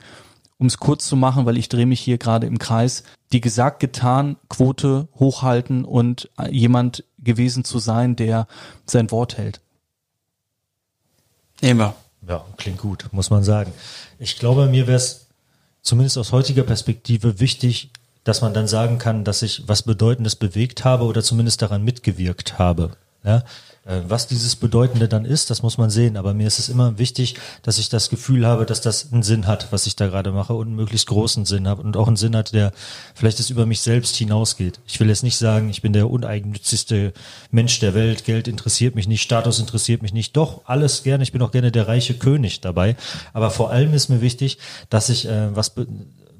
[0.60, 3.02] um es kurz zu machen, weil ich drehe mich hier gerade im Kreis,
[3.32, 8.46] die gesagt getan Quote hochhalten und äh, jemand gewesen zu sein, der
[8.86, 9.62] sein Wort hält.
[11.60, 11.96] Nehmen wir.
[12.28, 13.74] Ja, klingt gut, muss man sagen.
[14.20, 15.26] Ich glaube, mir wäre es
[15.82, 17.90] zumindest aus heutiger Perspektive wichtig,
[18.24, 22.60] dass man dann sagen kann, dass ich was Bedeutendes bewegt habe oder zumindest daran mitgewirkt
[22.60, 22.92] habe.
[23.24, 23.44] Ja?
[23.86, 26.18] Äh, Was dieses Bedeutende dann ist, das muss man sehen.
[26.18, 29.48] Aber mir ist es immer wichtig, dass ich das Gefühl habe, dass das einen Sinn
[29.48, 32.18] hat, was ich da gerade mache und einen möglichst großen Sinn hat und auch einen
[32.18, 32.72] Sinn hat, der
[33.16, 34.80] vielleicht es über mich selbst hinausgeht.
[34.88, 37.14] Ich will jetzt nicht sagen, ich bin der uneigennützigste
[37.52, 40.36] Mensch der Welt, Geld interessiert mich nicht, Status interessiert mich nicht.
[40.36, 41.24] Doch, alles gerne.
[41.24, 42.96] Ich bin auch gerne der reiche König dabei.
[43.34, 44.58] Aber vor allem ist mir wichtig,
[44.90, 45.74] dass ich äh, was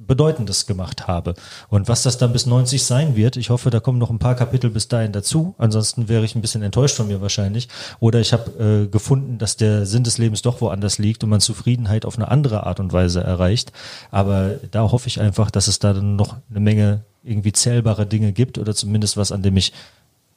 [0.10, 1.36] Bedeutendes gemacht habe.
[1.70, 4.36] Und was das dann bis 90 sein wird, ich hoffe, da kommen noch ein paar
[4.36, 5.56] Kapitel bis dahin dazu.
[5.58, 7.70] Ansonsten wäre ich ein bisschen enttäuscht von mir wahrscheinlich.
[8.00, 11.40] Oder ich habe äh, gefunden, dass der Sinn des Lebens doch woanders liegt und man
[11.40, 13.72] Zufriedenheit auf eine andere Art und Weise erreicht.
[14.10, 18.34] Aber da hoffe ich einfach, dass es da dann noch eine Menge irgendwie zählbare Dinge
[18.34, 19.74] gibt oder zumindest was, an dem ich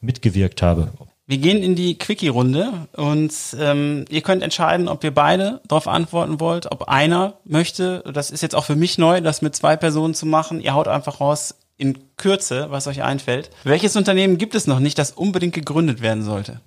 [0.01, 0.89] mitgewirkt habe.
[1.25, 6.39] Wir gehen in die Quickie-Runde und ähm, ihr könnt entscheiden, ob ihr beide darauf antworten
[6.39, 10.13] wollt, ob einer möchte, das ist jetzt auch für mich neu, das mit zwei Personen
[10.13, 10.59] zu machen.
[10.59, 13.51] Ihr haut einfach raus in Kürze, was euch einfällt.
[13.63, 16.59] Welches Unternehmen gibt es noch nicht, das unbedingt gegründet werden sollte?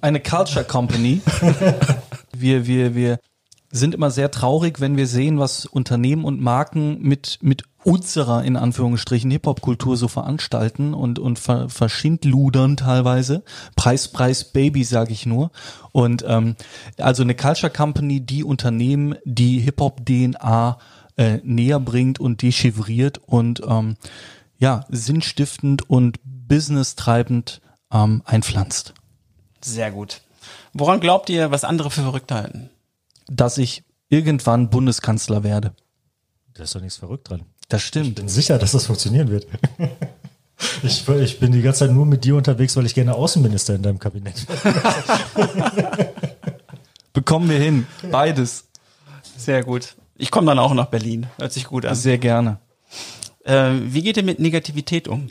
[0.00, 1.20] eine Culture Company.
[2.36, 3.18] wir, wir, wir
[3.70, 8.56] sind immer sehr traurig, wenn wir sehen, was Unternehmen und Marken mit, mit unserer, in
[8.56, 13.44] Anführungsstrichen, Hip-Hop-Kultur so veranstalten und, und ver, verschindludern teilweise.
[13.76, 15.50] Preis, Preis, Baby, sage ich nur.
[15.92, 16.56] Und ähm,
[16.98, 20.78] also eine Culture Company, die Unternehmen, die Hip-Hop-DNA
[21.16, 23.96] äh, näher bringt und dechiffriert und ähm,
[24.58, 27.62] ja, sinnstiftend und businesstreibend
[27.92, 28.94] ähm, einpflanzt.
[29.62, 30.22] Sehr gut.
[30.72, 32.70] Woran glaubt ihr, was andere für verrückt halten?
[33.30, 35.72] Dass ich irgendwann Bundeskanzler werde.
[36.54, 37.42] Da ist doch nichts verrückt dran.
[37.68, 38.16] Das Ich stimmt.
[38.16, 39.46] bin sicher, dass das funktionieren wird.
[40.82, 43.82] Ich, ich bin die ganze Zeit nur mit dir unterwegs, weil ich gerne Außenminister in
[43.82, 44.46] deinem Kabinett.
[47.14, 47.86] Bekommen wir hin.
[48.10, 48.68] Beides.
[49.38, 49.94] Sehr gut.
[50.16, 51.28] Ich komme dann auch nach Berlin.
[51.38, 51.94] Hört sich gut an.
[51.94, 52.58] Sehr gerne.
[53.44, 55.28] Äh, wie geht ihr mit Negativität um?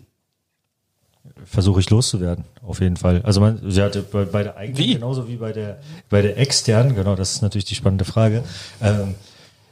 [1.45, 3.22] Versuche ich loszuwerden, auf jeden Fall.
[3.24, 4.93] Also man, sie hatte bei, bei der eigenen Wie?
[4.93, 8.43] genauso wie bei der bei der externen, genau, das ist natürlich die spannende Frage.
[8.82, 9.15] Ähm,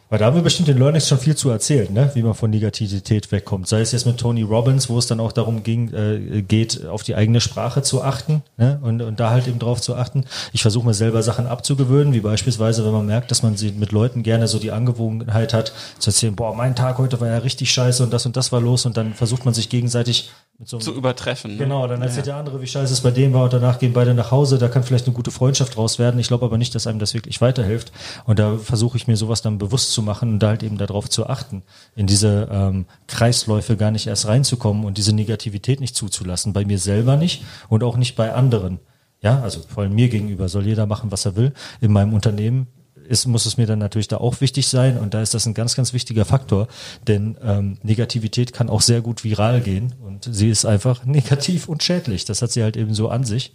[0.10, 2.12] weil da haben wir bestimmt den Learnings schon viel zu erzählen, ne?
[2.14, 3.68] wie man von Negativität wegkommt.
[3.68, 7.04] Sei es jetzt mit Tony Robbins, wo es dann auch darum ging, äh, geht, auf
[7.04, 8.80] die eigene Sprache zu achten ne?
[8.82, 10.24] und, und da halt eben drauf zu achten.
[10.54, 13.92] Ich versuche mir selber Sachen abzugewöhnen, wie beispielsweise, wenn man merkt, dass man sie mit
[13.92, 17.70] Leuten gerne so die Angewohnheit hat, zu erzählen, boah, mein Tag heute war ja richtig
[17.72, 20.32] scheiße und das und das war los und dann versucht man sich gegenseitig
[20.64, 21.52] so Zu übertreffen.
[21.52, 21.58] Ne?
[21.58, 24.16] Genau, dann erzählt der andere, wie scheiße es bei dem war und danach gehen beide
[24.16, 24.58] nach Hause.
[24.58, 26.20] Da kann vielleicht eine gute Freundschaft draus werden.
[26.20, 27.92] Ich glaube aber nicht, dass einem das wirklich weiterhilft.
[28.26, 31.10] Und da versuche ich mir sowas dann bewusst zu machen und da halt eben darauf
[31.10, 31.62] zu achten,
[31.96, 36.54] in diese ähm, Kreisläufe gar nicht erst reinzukommen und diese Negativität nicht zuzulassen.
[36.54, 38.80] Bei mir selber nicht und auch nicht bei anderen.
[39.22, 41.54] Ja, also vor allem mir gegenüber soll jeder machen, was er will.
[41.82, 42.68] In meinem Unternehmen
[43.08, 45.54] ist, muss es mir dann natürlich da auch wichtig sein und da ist das ein
[45.54, 46.68] ganz, ganz wichtiger Faktor,
[47.08, 51.84] denn ähm, Negativität kann auch sehr gut viral gehen und sie ist einfach negativ und
[51.84, 52.26] schädlich.
[52.26, 53.54] Das hat sie halt eben so an sich.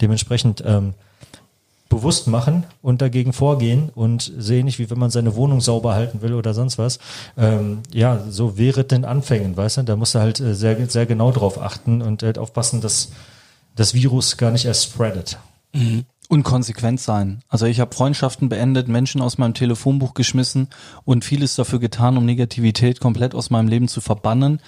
[0.00, 0.94] Dementsprechend ähm,
[1.92, 6.22] bewusst machen und dagegen vorgehen und sehe nicht, wie wenn man seine Wohnung sauber halten
[6.22, 6.98] will oder sonst was.
[7.36, 9.82] Ähm, ja, so wäre den Anfängen, weißt du?
[9.82, 13.10] Da musst du halt äh, sehr, sehr genau drauf achten und halt aufpassen, dass
[13.76, 15.36] das Virus gar nicht erst spreadet.
[15.74, 16.06] Mhm.
[16.32, 17.40] Und konsequent sein.
[17.50, 20.68] Also ich habe Freundschaften beendet, Menschen aus meinem Telefonbuch geschmissen
[21.04, 24.62] und vieles dafür getan, um Negativität komplett aus meinem Leben zu verbannen.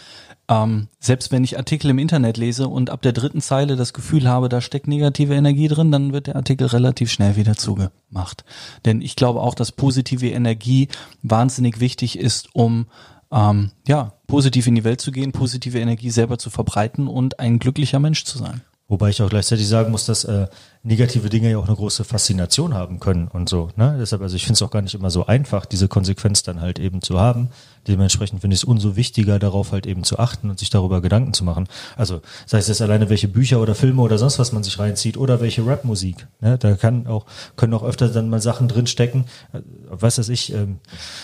[0.46, 4.28] Ähm, selbst wenn ich Artikel im Internet lese und ab der dritten Zeile das Gefühl
[4.28, 8.44] habe, da steckt negative Energie drin, dann wird der Artikel relativ schnell wieder zugemacht.
[8.84, 10.88] Denn ich glaube auch, dass positive Energie
[11.22, 12.88] wahnsinnig wichtig ist, um
[13.32, 17.58] ähm, ja positiv in die Welt zu gehen, positive Energie selber zu verbreiten und ein
[17.58, 18.60] glücklicher Mensch zu sein.
[18.86, 20.46] Wobei ich auch gleichzeitig sagen muss, dass äh,
[20.85, 23.70] negative Dinge ja auch eine große Faszination haben können und so.
[23.76, 23.97] Ne?
[23.99, 26.78] Deshalb, also ich finde es auch gar nicht immer so einfach, diese Konsequenz dann halt
[26.78, 27.49] eben zu haben.
[27.89, 31.32] Dementsprechend finde ich es umso wichtiger, darauf halt eben zu achten und sich darüber Gedanken
[31.32, 31.68] zu machen.
[31.97, 35.16] Also sei es jetzt alleine, welche Bücher oder Filme oder sonst was man sich reinzieht
[35.16, 36.26] oder welche Rapmusik.
[36.41, 36.59] Ne?
[36.59, 37.24] Da kann auch,
[37.57, 39.24] können auch öfter dann mal Sachen drinstecken.
[39.55, 40.80] Äh, was weiß ich, ähm,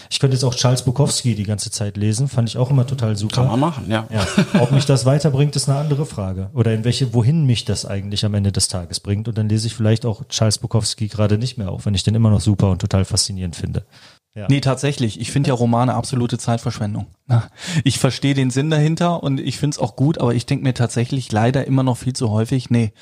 [0.09, 3.15] ich könnte jetzt auch Charles Bukowski die ganze Zeit lesen, fand ich auch immer total
[3.15, 3.37] super.
[3.37, 4.07] Kann man machen, ja.
[4.11, 4.27] ja.
[4.61, 6.49] Ob mich das weiterbringt, ist eine andere Frage.
[6.55, 9.29] Oder in welche, wohin mich das eigentlich am Ende des Tages bringt.
[9.29, 12.15] Und dann lese ich vielleicht auch Charles Bukowski gerade nicht mehr, auch wenn ich den
[12.15, 13.85] immer noch super und total faszinierend finde.
[14.35, 14.47] Ja.
[14.49, 15.21] Nee, tatsächlich.
[15.21, 17.09] Ich finde ja Romane absolute Zeitverschwendung.
[17.85, 20.73] Ich verstehe den Sinn dahinter und ich finde es auch gut, aber ich denke mir
[20.73, 22.93] tatsächlich leider immer noch viel zu häufig, nee,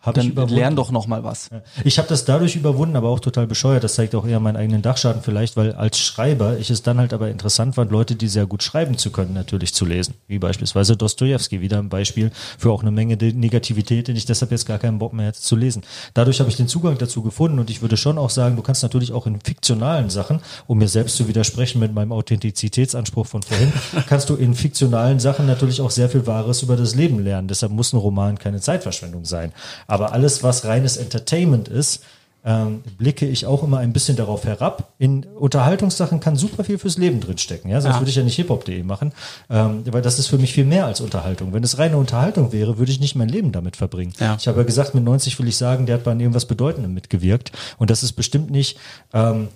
[0.00, 1.50] hab Dann lern doch noch mal was.
[1.84, 3.84] Ich habe das dadurch überwunden, aber auch total bescheuert.
[3.84, 7.12] Das zeigt auch eher meinen eigenen Dachschaden vielleicht, weil als Schreiber ich es dann halt
[7.12, 10.14] aber interessant fand, Leute, die sehr gut schreiben zu können, natürlich zu lesen.
[10.28, 14.66] Wie beispielsweise Dostoevsky, wieder ein Beispiel für auch eine Menge Negativität, den ich deshalb jetzt
[14.66, 15.82] gar keinen Bock mehr hätte zu lesen.
[16.14, 18.82] Dadurch habe ich den Zugang dazu gefunden und ich würde schon auch sagen, du kannst
[18.82, 23.72] natürlich auch in fiktionalen Sachen, um mir selbst zu widersprechen mit meinem Authentizitätsanspruch von vorhin,
[24.08, 27.48] kannst du in fiktionalen Sachen natürlich auch sehr viel Wahres über das Leben lernen.
[27.48, 29.52] Deshalb muss ein Roman keine Zeitverschwendung sein.
[29.86, 32.02] Aber alles, was reines Entertainment ist,
[32.46, 34.92] ähm, blicke ich auch immer ein bisschen darauf herab.
[34.98, 37.68] In Unterhaltungssachen kann super viel fürs Leben drinstecken.
[37.68, 37.80] Ja?
[37.80, 38.00] Sonst ja.
[38.00, 39.12] würde ich ja nicht hiphop.de machen,
[39.50, 41.52] ähm, weil das ist für mich viel mehr als Unterhaltung.
[41.52, 44.12] Wenn es reine Unterhaltung wäre, würde ich nicht mein Leben damit verbringen.
[44.20, 44.36] Ja.
[44.38, 47.50] Ich habe ja gesagt, mit 90 will ich sagen, der hat bei irgendwas Bedeutendem mitgewirkt.
[47.78, 48.78] Und das ist bestimmt nicht
[49.12, 49.48] ähm,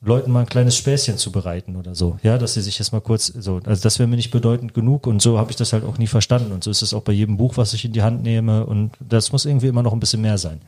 [0.00, 2.18] Leuten mal ein kleines Späßchen zu bereiten oder so.
[2.22, 5.06] Ja, dass sie sich jetzt mal kurz so, also das wäre mir nicht bedeutend genug
[5.06, 6.52] und so habe ich das halt auch nie verstanden.
[6.52, 8.64] Und so ist es auch bei jedem Buch, was ich in die Hand nehme.
[8.64, 10.60] Und das muss irgendwie immer noch ein bisschen mehr sein.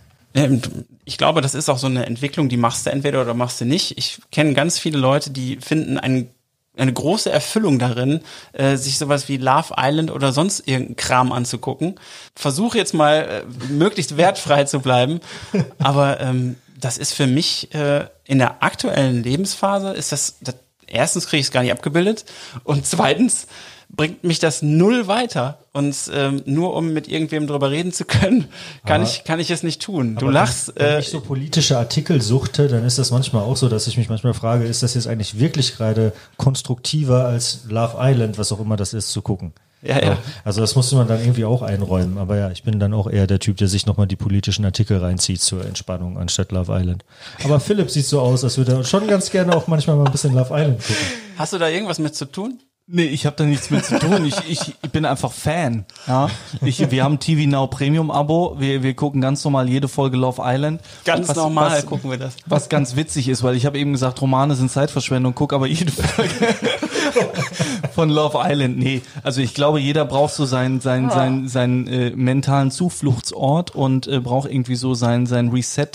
[1.04, 3.64] Ich glaube, das ist auch so eine Entwicklung, die machst du entweder oder machst du
[3.64, 3.98] nicht.
[3.98, 6.30] Ich kenne ganz viele Leute, die finden einen
[6.76, 8.20] eine große Erfüllung darin,
[8.52, 11.96] äh, sich sowas wie Love Island oder sonst irgendeinen Kram anzugucken.
[12.34, 15.20] Versuche jetzt mal äh, möglichst wertfrei zu bleiben,
[15.78, 20.56] aber ähm, das ist für mich äh, in der aktuellen Lebensphase ist das, das
[20.86, 22.24] erstens kriege ich es gar nicht abgebildet
[22.64, 23.46] und zweitens
[23.88, 25.58] bringt mich das null weiter.
[25.72, 28.48] Und ähm, nur um mit irgendwem drüber reden zu können,
[28.84, 30.16] kann aber, ich kann ich es nicht tun.
[30.16, 30.72] Du lachst.
[30.74, 33.86] Wenn, wenn äh, ich so politische Artikel suchte, dann ist das manchmal auch so, dass
[33.86, 38.52] ich mich manchmal frage, ist das jetzt eigentlich wirklich gerade konstruktiver als Love Island, was
[38.52, 39.52] auch immer das ist, zu gucken?
[39.82, 40.18] Ja, ja.
[40.44, 42.18] Also das musste man dann irgendwie auch einräumen.
[42.18, 44.98] Aber ja, ich bin dann auch eher der Typ, der sich nochmal die politischen Artikel
[44.98, 47.04] reinzieht zur Entspannung anstatt Love Island.
[47.44, 50.12] Aber Philipp sieht so aus, als würde er schon ganz gerne auch manchmal mal ein
[50.12, 51.06] bisschen Love Island gucken.
[51.38, 52.60] Hast du da irgendwas mit zu tun?
[52.92, 54.24] Nee, ich habe da nichts mit zu tun.
[54.26, 55.84] Ich, ich, ich bin einfach Fan.
[56.08, 56.28] Ja,
[56.60, 58.56] ich, wir haben TV Now Premium Abo.
[58.58, 60.80] Wir, wir gucken ganz normal jede Folge Love Island.
[61.04, 62.34] Ganz was, normal was, gucken wir das.
[62.46, 65.36] Was ganz witzig ist, weil ich habe eben gesagt, Romane sind Zeitverschwendung.
[65.36, 66.32] Guck aber jede Folge
[67.94, 68.78] von Love Island.
[68.78, 71.14] Nee, also ich glaube, jeder braucht so seinen seinen ah.
[71.14, 75.88] seinen, seinen äh, mentalen Zufluchtsort und äh, braucht irgendwie so sein sein Reset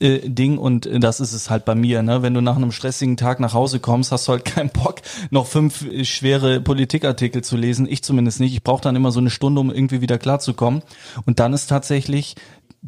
[0.00, 2.02] äh, Ding und das ist es halt bei mir.
[2.02, 5.02] Ne, wenn du nach einem stressigen Tag nach Hause kommst, hast du halt keinen Bock
[5.30, 7.86] noch fünf äh, schwere schwere Politikartikel zu lesen.
[7.88, 8.52] Ich zumindest nicht.
[8.52, 10.82] Ich brauche dann immer so eine Stunde, um irgendwie wieder klarzukommen.
[11.24, 12.36] Und dann ist tatsächlich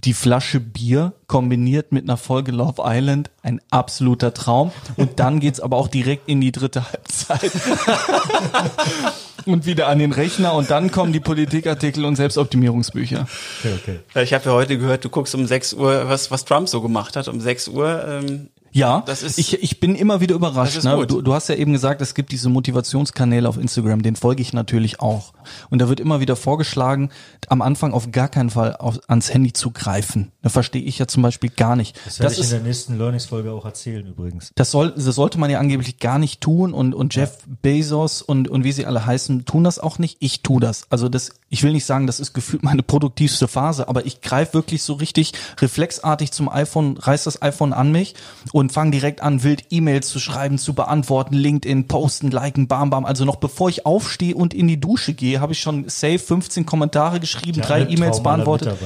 [0.05, 4.71] die Flasche Bier kombiniert mit einer Folge Love Island ein absoluter Traum.
[4.97, 7.51] Und dann geht's aber auch direkt in die dritte Halbzeit.
[9.47, 13.27] und wieder an den Rechner und dann kommen die Politikartikel und Selbstoptimierungsbücher.
[13.61, 13.75] Okay,
[14.13, 14.23] okay.
[14.23, 17.17] Ich habe ja heute gehört, du guckst um 6 Uhr, was, was Trump so gemacht
[17.17, 17.27] hat.
[17.27, 20.85] Um 6 Uhr ähm, ja, das ist, ich, ich bin immer wieder überrascht.
[20.85, 21.07] Ne?
[21.07, 24.53] Du, du hast ja eben gesagt, es gibt diese Motivationskanäle auf Instagram, den folge ich
[24.53, 25.33] natürlich auch.
[25.69, 27.11] Und da wird immer wieder vorgeschlagen,
[27.49, 30.31] am Anfang auf gar keinen Fall auf, ans Handy zu greifen.
[30.43, 31.99] Da verstehe ich ja zum Beispiel gar nicht.
[32.05, 34.53] Das werde das ich ist, in der nächsten Learnings-Folge auch erzählen übrigens.
[34.55, 37.55] Das, soll, das sollte man ja angeblich gar nicht tun und, und Jeff ja.
[37.63, 40.19] Bezos und, und wie sie alle heißen, tun das auch nicht.
[40.21, 40.87] Ich tu das.
[40.91, 44.55] Also das, ich will nicht sagen, das ist gefühlt meine produktivste Phase, aber ich greife
[44.55, 48.15] wirklich so richtig reflexartig zum iPhone, reiß das iPhone an mich
[48.53, 53.05] und fange direkt an, wild E-Mails zu schreiben, zu beantworten, LinkedIn, posten, liken, bam, bam.
[53.05, 56.67] Also noch bevor ich aufstehe und in die Dusche gehe, habe ich schon safe 15
[56.67, 58.77] Kommentare geschrieben, drei E-Mails beantwortet.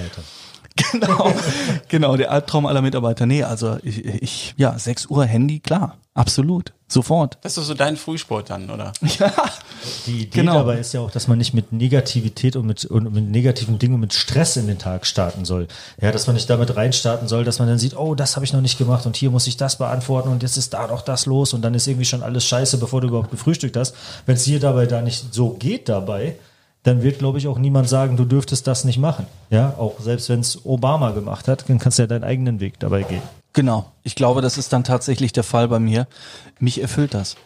[0.93, 1.33] genau,
[1.89, 3.27] genau, der Albtraum aller Mitarbeiter.
[3.27, 7.39] Nee, also ich, ich ja, 6 Uhr Handy, klar, absolut, sofort.
[7.43, 8.93] Das ist so dein Frühsport dann, oder?
[9.19, 9.33] Ja,
[10.07, 10.55] Die Idee Genau.
[10.55, 13.95] dabei ist ja auch, dass man nicht mit Negativität und mit, und mit negativen Dingen
[13.95, 15.69] und mit Stress in den Tag starten soll.
[16.01, 18.53] Ja, dass man nicht damit reinstarten soll, dass man dann sieht, oh, das habe ich
[18.53, 21.27] noch nicht gemacht und hier muss ich das beantworten und jetzt ist da noch das
[21.27, 23.95] los und dann ist irgendwie schon alles scheiße, bevor du überhaupt gefrühstückt hast.
[24.27, 26.37] Wenn es dir dabei da nicht so geht dabei,
[26.83, 29.27] dann wird, glaube ich, auch niemand sagen, du dürftest das nicht machen.
[29.51, 32.79] Ja, auch selbst wenn es Obama gemacht hat, dann kannst du ja deinen eigenen Weg
[32.81, 33.23] dabei gehen.
[33.53, 33.87] genau.
[34.03, 36.09] Ich glaube, das ist dann tatsächlich der Fall bei mir.
[36.59, 37.37] Mich erfüllt das.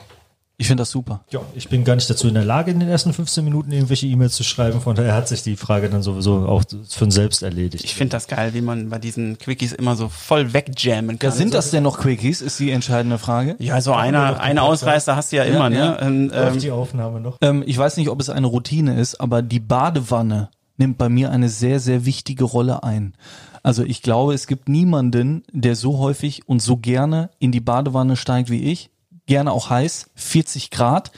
[0.59, 1.22] Ich finde das super.
[1.30, 4.07] Ja, ich bin gar nicht dazu in der Lage, in den ersten 15 Minuten irgendwelche
[4.07, 4.80] E-Mails zu schreiben.
[4.80, 7.84] Von daher hat sich die Frage dann sowieso auch von selbst erledigt.
[7.84, 11.30] Ich finde das geil, wie man bei diesen Quickies immer so voll wegjammen kann.
[11.30, 13.57] Ja, sind das denn noch Quickies, ist die entscheidende Frage.
[13.59, 14.62] Ja, so einer, eine.
[14.62, 15.90] Ausreißer hast du ja immer, ja.
[15.90, 15.98] ne?
[16.00, 17.36] Ähm, Läuft ähm, die Aufnahme noch?
[17.42, 20.48] Ähm, ich weiß nicht, ob es eine Routine ist, aber die Badewanne
[20.78, 23.14] nimmt bei mir eine sehr, sehr wichtige Rolle ein.
[23.62, 28.16] Also ich glaube, es gibt niemanden, der so häufig und so gerne in die Badewanne
[28.16, 28.90] steigt wie ich.
[29.27, 31.11] Gerne auch heiß, 40 Grad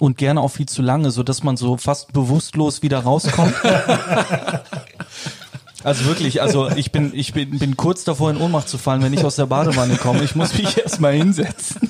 [0.00, 3.54] und gerne auch viel zu lange, so dass man so fast bewusstlos wieder rauskommt.
[5.84, 9.12] Also wirklich, also ich bin, ich bin, bin kurz davor in Ohnmacht zu fallen, wenn
[9.12, 10.24] ich aus der Badewanne komme.
[10.24, 11.88] Ich muss mich erstmal hinsetzen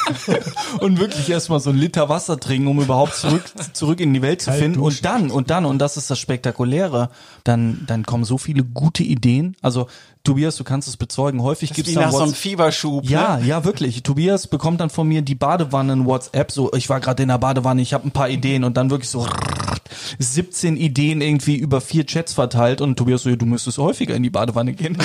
[0.80, 3.44] und wirklich erstmal so ein Liter Wasser trinken, um überhaupt zurück,
[3.74, 4.80] zurück in die Welt zu finden.
[4.80, 7.10] Und dann, und dann, und das ist das Spektakuläre,
[7.44, 9.56] dann, dann kommen so viele gute Ideen.
[9.60, 9.88] Also
[10.24, 13.04] Tobias, du kannst es bezeugen, häufig das ist gibt's wie dann nach so einem Fieberschub.
[13.04, 13.46] ja, Ne?
[13.46, 14.02] ja, wirklich.
[14.04, 17.82] Tobias bekommt dann von mir die Badewannen WhatsApp, so ich war gerade in der Badewanne,
[17.82, 19.26] ich habe ein paar Ideen und dann wirklich so
[20.18, 24.22] 17 Ideen irgendwie über vier Chats verteilt und Tobias so, ja, du müsstest häufiger in
[24.22, 24.98] die Badewanne gehen.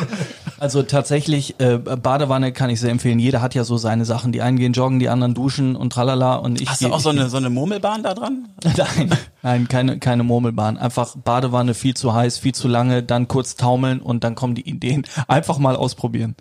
[0.58, 3.18] also tatsächlich, äh, Badewanne kann ich sehr empfehlen.
[3.18, 4.32] Jeder hat ja so seine Sachen.
[4.32, 7.10] Die einen gehen joggen, die anderen duschen und tralala und ich Hast du auch so
[7.10, 8.48] eine, so eine Murmelbahn da dran?
[8.76, 9.10] Nein,
[9.42, 10.78] nein, keine, keine Murmelbahn.
[10.78, 14.68] Einfach Badewanne viel zu heiß, viel zu lange, dann kurz taumeln und dann kommen die
[14.68, 15.04] Ideen.
[15.26, 16.34] Einfach mal ausprobieren.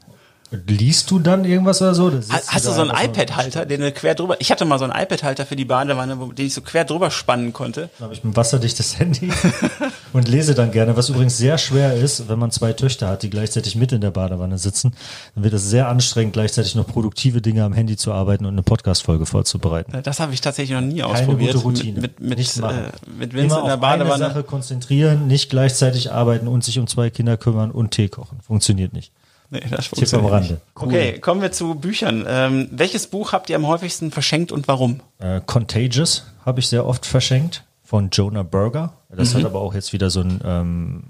[0.49, 2.09] Liest du dann irgendwas oder so?
[2.09, 4.93] Hast, du da so einen iPad-Halter, den du quer drüber, ich hatte mal so einen
[4.93, 7.89] iPad-Halter für die Badewanne, den ich so quer drüber spannen konnte.
[7.97, 9.29] Dann habe ich ein wasserdichtes Handy
[10.13, 13.29] und lese dann gerne, was übrigens sehr schwer ist, wenn man zwei Töchter hat, die
[13.29, 14.93] gleichzeitig mit in der Badewanne sitzen.
[15.35, 18.63] Dann wird es sehr anstrengend, gleichzeitig noch produktive Dinge am Handy zu arbeiten und eine
[18.63, 20.01] Podcast-Folge vorzubereiten.
[20.03, 21.53] Das habe ich tatsächlich noch nie Keine ausprobiert.
[21.55, 21.99] gute Routine.
[21.99, 24.17] Mit, mit, mit, äh, mit Vincent Immer in der auf eine Badewanne.
[24.17, 28.39] Sache konzentrieren, nicht gleichzeitig arbeiten und sich um zwei Kinder kümmern und Tee kochen.
[28.41, 29.11] Funktioniert nicht.
[29.49, 30.53] Nee, das Tipp am Rande.
[30.53, 30.61] nicht.
[30.75, 32.25] Okay, kommen wir zu Büchern.
[32.27, 34.99] Ähm, welches Buch habt ihr am häufigsten verschenkt und warum?
[35.19, 38.93] Äh, Contagious habe ich sehr oft verschenkt von Jonah Berger.
[39.09, 39.39] Das Mhm.
[39.39, 41.03] hat aber auch jetzt wieder so einen ähm,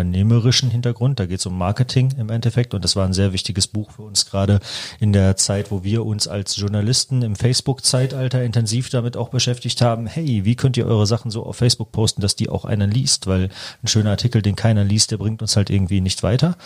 [0.00, 1.20] unternehmerischen Hintergrund.
[1.20, 4.02] Da geht es um Marketing im Endeffekt und das war ein sehr wichtiges Buch für
[4.02, 4.60] uns gerade
[4.98, 10.06] in der Zeit, wo wir uns als Journalisten im Facebook-Zeitalter intensiv damit auch beschäftigt haben.
[10.06, 13.26] Hey, wie könnt ihr eure Sachen so auf Facebook posten, dass die auch einer liest?
[13.26, 13.50] Weil
[13.82, 16.56] ein schöner Artikel, den keiner liest, der bringt uns halt irgendwie nicht weiter.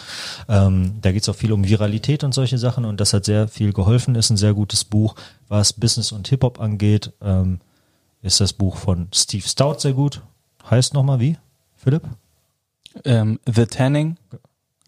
[0.49, 3.49] Ähm, da geht es auch viel um Viralität und solche Sachen und das hat sehr
[3.49, 4.15] viel geholfen.
[4.15, 5.17] Ist ein sehr gutes Buch,
[5.49, 7.13] was Business und Hip-Hop angeht.
[7.21, 7.59] Ähm,
[8.23, 10.23] ist das Buch von Steve Stout sehr gut.
[10.71, 11.37] Heißt nochmal wie?
[11.77, 12.05] Philipp?
[13.05, 14.17] Ähm, The Tanning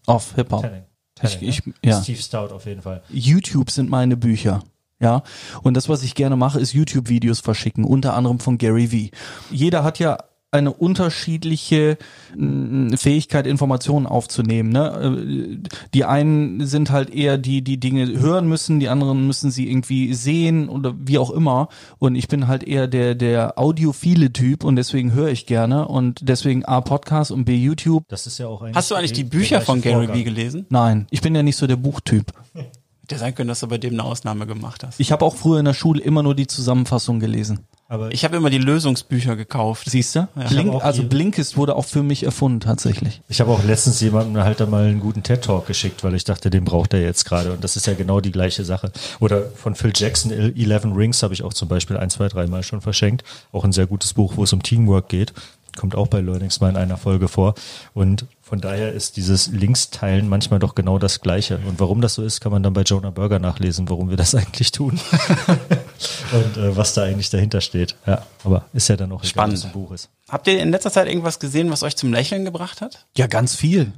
[0.07, 0.61] of Hip Hop.
[0.61, 0.83] Tanning.
[1.23, 1.47] Ich- ne?
[1.47, 2.01] ich- ja.
[2.01, 3.01] Steve Stout auf jeden Fall.
[3.09, 4.63] YouTube sind meine Bücher.
[4.99, 5.21] Ja,
[5.61, 9.11] und das, was ich gerne mache, ist YouTube-Videos verschicken, unter anderem von Gary Vee.
[9.51, 10.17] Jeder hat ja
[10.51, 11.97] eine unterschiedliche
[12.35, 14.69] mh, Fähigkeit, Informationen aufzunehmen.
[14.69, 15.59] Ne?
[15.63, 19.69] Äh, Die einen sind halt eher die, die Dinge hören müssen, die anderen müssen sie
[19.69, 21.67] irgendwie sehen oder wie auch immer.
[21.99, 26.19] Und ich bin halt eher der, der audiophile Typ und deswegen höre ich gerne und
[26.23, 28.05] deswegen A, Podcast und B, YouTube.
[28.07, 30.07] Das ist ja auch eigentlich Hast du eigentlich die Bücher von Gary.
[30.13, 30.65] Vee gelesen?
[30.69, 32.31] Nein, ich bin ja nicht so der Buchtyp.
[32.53, 34.99] Hätte sein können, dass du bei dem eine Ausnahme gemacht hast.
[34.99, 37.59] Ich habe auch früher in der Schule immer nur die Zusammenfassung gelesen.
[37.89, 39.89] Aber Ich habe immer die Lösungsbücher gekauft.
[39.89, 40.27] Siehst du?
[40.49, 43.21] Blink, also Blinkist wurde auch für mich erfunden tatsächlich.
[43.29, 46.49] Ich habe auch letztens jemandem halt dann mal einen guten TED-Talk geschickt, weil ich dachte,
[46.49, 47.53] den braucht er jetzt gerade.
[47.53, 48.91] Und das ist ja genau die gleiche Sache.
[49.21, 52.81] Oder von Phil Jackson, Eleven Rings, habe ich auch zum Beispiel ein, zwei, dreimal schon
[52.81, 53.23] verschenkt.
[53.53, 55.33] Auch ein sehr gutes Buch, wo es um Teamwork geht.
[55.77, 57.53] Kommt auch bei Learnings mal in einer Folge vor.
[57.93, 61.59] Und von daher ist dieses Linksteilen manchmal doch genau das Gleiche.
[61.67, 64.33] Und warum das so ist, kann man dann bei Jonah Burger nachlesen, warum wir das
[64.35, 64.99] eigentlich tun.
[66.33, 67.95] Und äh, was da eigentlich dahinter steht.
[68.05, 69.57] Ja, aber ist ja dann auch egal, Spannend.
[69.59, 70.09] was ein Buch ist.
[70.27, 73.05] Habt ihr in letzter Zeit irgendwas gesehen, was euch zum Lächeln gebracht hat?
[73.15, 73.93] Ja, ganz viel.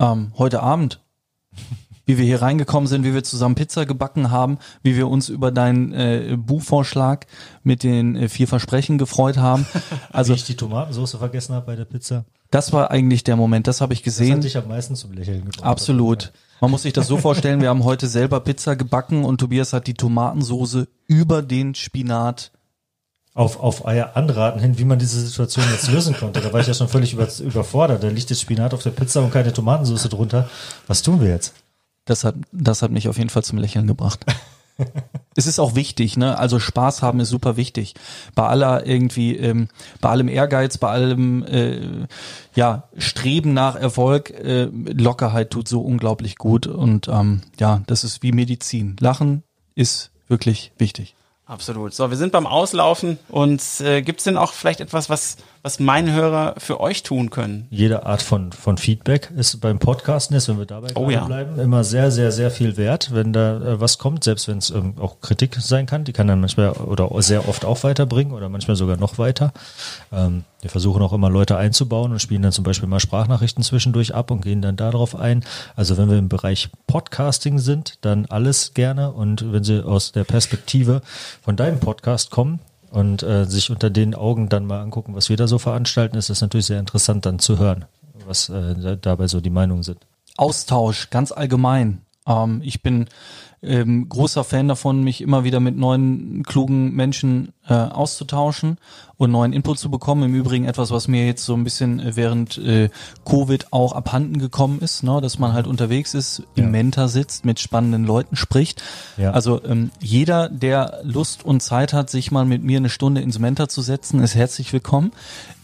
[0.00, 1.00] Ähm, heute Abend.
[2.08, 5.52] Wie wir hier reingekommen sind, wie wir zusammen Pizza gebacken haben, wie wir uns über
[5.52, 7.26] deinen äh, Buchvorschlag
[7.62, 9.66] mit den äh, vier Versprechen gefreut haben.
[10.10, 12.24] Also Also ich die Tomatensauce vergessen habe bei der Pizza.
[12.50, 14.36] das war eigentlich der Moment, das habe ich Das gesehen.
[14.38, 15.62] hat dich am meisten zum Lächeln gebracht.
[15.62, 16.32] Absolut.
[16.62, 19.86] Man muss sich das so vorstellen, wir haben heute selber Pizza gebacken und Tobias hat
[19.86, 22.52] die Tomatensoße über den Spinat
[23.34, 26.40] auf, auf euer Anraten hin, wie man diese Situation jetzt lösen konnte.
[26.40, 28.02] Da war ich ja schon völlig über, überfordert.
[28.02, 30.48] Da liegt jetzt Spinat auf der Pizza und keine Tomatensauce drunter.
[30.88, 31.52] Was tun wir jetzt?
[32.08, 34.24] Das hat, das hat mich auf jeden Fall zum Lächeln gebracht.
[35.36, 36.38] es ist auch wichtig, ne?
[36.38, 37.94] Also Spaß haben ist super wichtig.
[38.34, 39.68] Bei aller irgendwie, ähm,
[40.00, 42.06] bei allem Ehrgeiz, bei allem äh,
[42.54, 48.22] ja Streben nach Erfolg, äh, Lockerheit tut so unglaublich gut und ähm, ja, das ist
[48.22, 48.96] wie Medizin.
[49.00, 49.42] Lachen
[49.74, 51.14] ist wirklich wichtig.
[51.44, 51.92] Absolut.
[51.92, 55.80] So, wir sind beim Auslaufen und äh, gibt es denn auch vielleicht etwas, was, was
[55.80, 57.66] meine Hörer für euch tun können?
[57.70, 61.24] Jede Art von, von Feedback ist beim Podcasten ist, wenn wir dabei oh, ja.
[61.24, 64.70] bleiben, immer sehr, sehr, sehr viel wert, wenn da äh, was kommt, selbst wenn es
[64.70, 66.04] ähm, auch Kritik sein kann.
[66.04, 69.52] Die kann dann manchmal oder sehr oft auch weiterbringen oder manchmal sogar noch weiter.
[70.12, 74.14] Ähm, wir versuchen auch immer Leute einzubauen und spielen dann zum Beispiel mal Sprachnachrichten zwischendurch
[74.14, 75.44] ab und gehen dann darauf ein.
[75.76, 79.12] Also wenn wir im Bereich Podcasting sind, dann alles gerne.
[79.12, 81.00] Und wenn Sie aus der Perspektive
[81.42, 85.36] von deinem Podcast kommen und äh, sich unter den Augen dann mal angucken, was wir
[85.36, 87.84] da so veranstalten, ist das natürlich sehr interessant dann zu hören,
[88.26, 89.98] was äh, dabei so die Meinungen sind.
[90.36, 92.02] Austausch, ganz allgemein.
[92.26, 93.06] Ähm, ich bin
[93.62, 98.78] ähm, großer Fan davon, mich immer wieder mit neuen, klugen Menschen äh, auszutauschen
[99.16, 100.22] und neuen Input zu bekommen.
[100.22, 102.88] Im Übrigen etwas, was mir jetzt so ein bisschen äh, während äh,
[103.24, 105.20] Covid auch abhanden gekommen ist, ne?
[105.20, 106.64] dass man halt unterwegs ist, ja.
[106.64, 108.82] im Mentor sitzt, mit spannenden Leuten spricht.
[109.16, 109.32] Ja.
[109.32, 113.38] Also ähm, jeder, der Lust und Zeit hat, sich mal mit mir eine Stunde ins
[113.38, 115.12] Mentor zu setzen, ist herzlich willkommen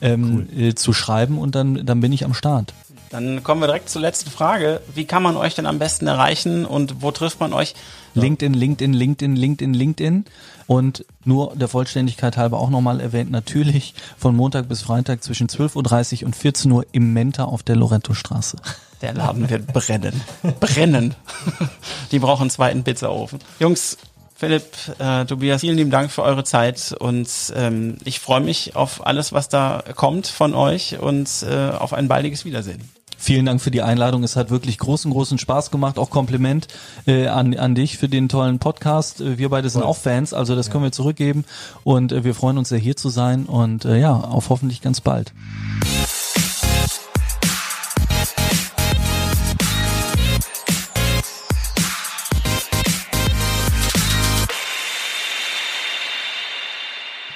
[0.01, 0.61] ähm, cool.
[0.61, 2.75] äh, zu schreiben und dann, dann bin ich am Start.
[3.11, 4.81] Dann kommen wir direkt zur letzten Frage.
[4.95, 7.75] Wie kann man euch denn am besten erreichen und wo trifft man euch?
[8.15, 10.25] LinkedIn, LinkedIn, LinkedIn, LinkedIn, LinkedIn.
[10.67, 16.23] Und nur der Vollständigkeit halber auch nochmal erwähnt, natürlich von Montag bis Freitag zwischen 12.30
[16.23, 18.57] Uhr und 14 Uhr im Menta auf der Lorento-Straße.
[19.03, 20.23] Der Laden wird brennen.
[20.61, 21.15] brennen.
[22.13, 23.41] Die brauchen einen zweiten Pizzaofen.
[23.59, 23.99] Jungs,
[24.45, 24.65] Philipp,
[24.99, 27.27] äh, Tobias, vielen lieben Dank für eure Zeit und
[27.57, 32.09] ähm, ich freue mich auf alles, was da kommt von euch und äh, auf ein
[32.09, 32.83] baldiges Wiedersehen.
[33.17, 34.23] Vielen Dank für die Einladung.
[34.23, 35.99] Es hat wirklich großen, großen Spaß gemacht.
[35.99, 36.69] Auch Kompliment
[37.07, 39.23] äh, an, an dich für den tollen Podcast.
[39.23, 41.47] Äh, wir beide sind auch Fans, also das können wir zurückgeben.
[41.85, 43.47] Und äh, wir freuen uns sehr, hier zu sein.
[43.47, 45.33] Und äh, ja, auf hoffentlich ganz bald.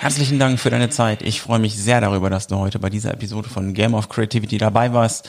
[0.00, 1.22] Herzlichen Dank für deine Zeit.
[1.22, 4.56] Ich freue mich sehr darüber, dass du heute bei dieser Episode von Game of Creativity
[4.56, 5.28] dabei warst.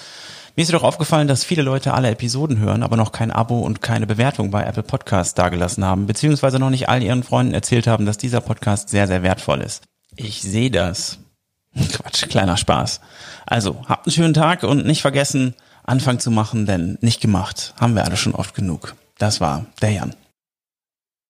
[0.56, 3.82] Mir ist jedoch aufgefallen, dass viele Leute alle Episoden hören, aber noch kein Abo und
[3.82, 8.06] keine Bewertung bei Apple Podcasts dagelassen haben, beziehungsweise noch nicht all ihren Freunden erzählt haben,
[8.06, 9.86] dass dieser Podcast sehr, sehr wertvoll ist.
[10.16, 11.18] Ich sehe das.
[11.92, 13.02] Quatsch, kleiner Spaß.
[13.48, 17.96] Also, habt einen schönen Tag und nicht vergessen, Anfang zu machen, denn nicht gemacht haben
[17.96, 18.94] wir alle schon oft genug.
[19.18, 20.14] Das war der Jan.